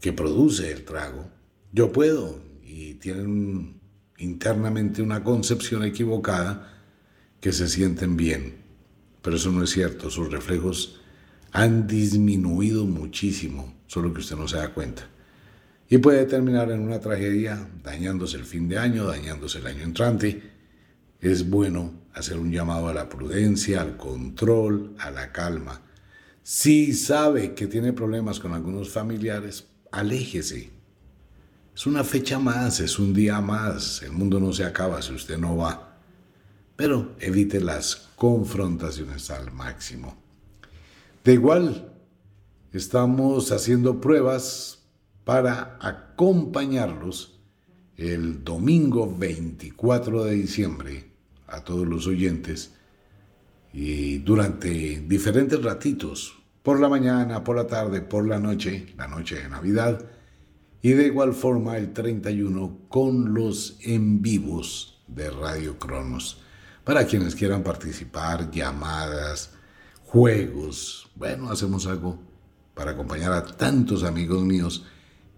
que 0.00 0.12
produce 0.12 0.72
el 0.72 0.84
trago. 0.84 1.28
Yo 1.72 1.92
puedo 1.92 2.40
y 2.64 2.94
tienen 2.94 3.80
internamente 4.18 5.02
una 5.02 5.24
concepción 5.24 5.84
equivocada 5.84 6.82
que 7.40 7.52
se 7.52 7.68
sienten 7.68 8.16
bien. 8.16 8.56
Pero 9.22 9.36
eso 9.36 9.50
no 9.50 9.62
es 9.62 9.70
cierto, 9.70 10.08
sus 10.08 10.30
reflejos 10.30 10.99
han 11.52 11.86
disminuido 11.86 12.84
muchísimo, 12.86 13.74
solo 13.86 14.12
que 14.12 14.20
usted 14.20 14.36
no 14.36 14.48
se 14.48 14.56
da 14.56 14.72
cuenta 14.72 15.08
y 15.92 15.98
puede 15.98 16.24
terminar 16.24 16.70
en 16.70 16.82
una 16.82 17.00
tragedia, 17.00 17.68
dañándose 17.82 18.36
el 18.36 18.44
fin 18.44 18.68
de 18.68 18.78
año, 18.78 19.06
dañándose 19.06 19.58
el 19.58 19.66
año 19.66 19.82
entrante. 19.82 20.52
Es 21.20 21.50
bueno 21.50 21.92
hacer 22.14 22.38
un 22.38 22.52
llamado 22.52 22.86
a 22.86 22.94
la 22.94 23.08
prudencia, 23.08 23.80
al 23.80 23.96
control, 23.96 24.94
a 25.00 25.10
la 25.10 25.32
calma. 25.32 25.82
Si 26.44 26.94
sabe 26.94 27.54
que 27.54 27.66
tiene 27.66 27.92
problemas 27.92 28.38
con 28.38 28.54
algunos 28.54 28.90
familiares, 28.90 29.66
aléjese. 29.90 30.70
Es 31.74 31.86
una 31.86 32.04
fecha 32.04 32.38
más, 32.38 32.78
es 32.78 33.00
un 33.00 33.12
día 33.12 33.40
más, 33.40 34.00
el 34.02 34.12
mundo 34.12 34.38
no 34.38 34.52
se 34.52 34.64
acaba 34.64 35.02
si 35.02 35.12
usted 35.12 35.38
no 35.38 35.56
va. 35.56 35.98
Pero 36.76 37.16
evite 37.18 37.60
las 37.60 38.10
confrontaciones 38.14 39.28
al 39.30 39.50
máximo. 39.50 40.16
De 41.22 41.34
igual, 41.34 41.92
estamos 42.72 43.52
haciendo 43.52 44.00
pruebas 44.00 44.86
para 45.24 45.76
acompañarlos 45.78 47.38
el 47.98 48.42
domingo 48.42 49.14
24 49.18 50.24
de 50.24 50.34
diciembre 50.34 51.10
a 51.46 51.62
todos 51.62 51.86
los 51.86 52.06
oyentes 52.06 52.72
y 53.74 54.16
durante 54.18 55.04
diferentes 55.06 55.62
ratitos, 55.62 56.38
por 56.62 56.80
la 56.80 56.88
mañana, 56.88 57.44
por 57.44 57.56
la 57.56 57.66
tarde, 57.66 58.00
por 58.00 58.26
la 58.26 58.38
noche, 58.38 58.94
la 58.96 59.06
noche 59.06 59.42
de 59.42 59.48
Navidad, 59.50 60.02
y 60.80 60.92
de 60.92 61.04
igual 61.04 61.34
forma 61.34 61.76
el 61.76 61.92
31 61.92 62.78
con 62.88 63.34
los 63.34 63.76
en 63.82 64.22
vivos 64.22 65.02
de 65.06 65.28
Radio 65.28 65.78
Cronos. 65.78 66.40
Para 66.82 67.04
quienes 67.04 67.34
quieran 67.34 67.62
participar, 67.62 68.50
llamadas, 68.50 69.52
juegos, 70.10 71.08
bueno, 71.14 71.52
hacemos 71.52 71.86
algo 71.86 72.18
para 72.74 72.92
acompañar 72.92 73.32
a 73.32 73.44
tantos 73.44 74.02
amigos 74.02 74.42
míos 74.42 74.84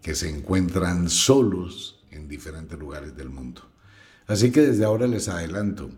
que 0.00 0.14
se 0.14 0.30
encuentran 0.30 1.10
solos 1.10 2.02
en 2.10 2.26
diferentes 2.26 2.78
lugares 2.78 3.14
del 3.14 3.28
mundo. 3.28 3.60
Así 4.26 4.50
que 4.50 4.62
desde 4.62 4.86
ahora 4.86 5.06
les 5.06 5.28
adelanto, 5.28 5.90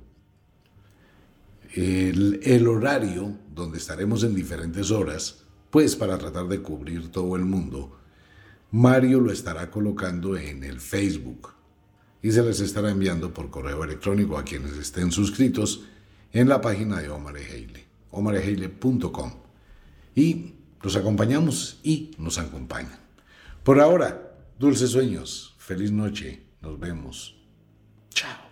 el, 1.74 2.66
horario 2.66 3.36
donde 3.54 3.78
estaremos 3.78 4.24
en 4.24 4.34
diferentes 4.34 4.90
horas, 4.90 5.44
pues 5.70 5.94
para 5.94 6.18
tratar 6.18 6.48
de 6.48 6.60
cubrir 6.60 7.12
todo 7.12 7.36
el 7.36 7.44
mundo, 7.44 7.96
Mario 8.72 9.20
lo 9.20 9.30
estará 9.30 9.70
colocando 9.70 10.36
en 10.36 10.64
el 10.64 10.80
Facebook 10.80 11.50
y 12.22 12.32
se 12.32 12.42
les 12.42 12.58
estará 12.58 12.90
enviando 12.90 13.32
por 13.32 13.50
correo 13.50 13.84
electrónico 13.84 14.36
a 14.36 14.44
quienes 14.44 14.72
estén 14.72 15.12
suscritos 15.12 15.84
en 16.32 16.48
la 16.48 16.60
página 16.60 17.00
de 17.00 17.08
Omar 17.08 17.36
Ejeile, 17.36 17.83
omarejeile.com. 18.14 19.32
Y 20.14 20.54
los 20.82 20.96
acompañamos 20.96 21.80
y 21.82 22.12
nos 22.18 22.38
acompañan. 22.38 22.98
Por 23.62 23.80
ahora, 23.80 24.36
dulces 24.58 24.90
sueños, 24.90 25.54
feliz 25.58 25.90
noche, 25.90 26.44
nos 26.60 26.78
vemos. 26.78 27.36
Chao. 28.10 28.43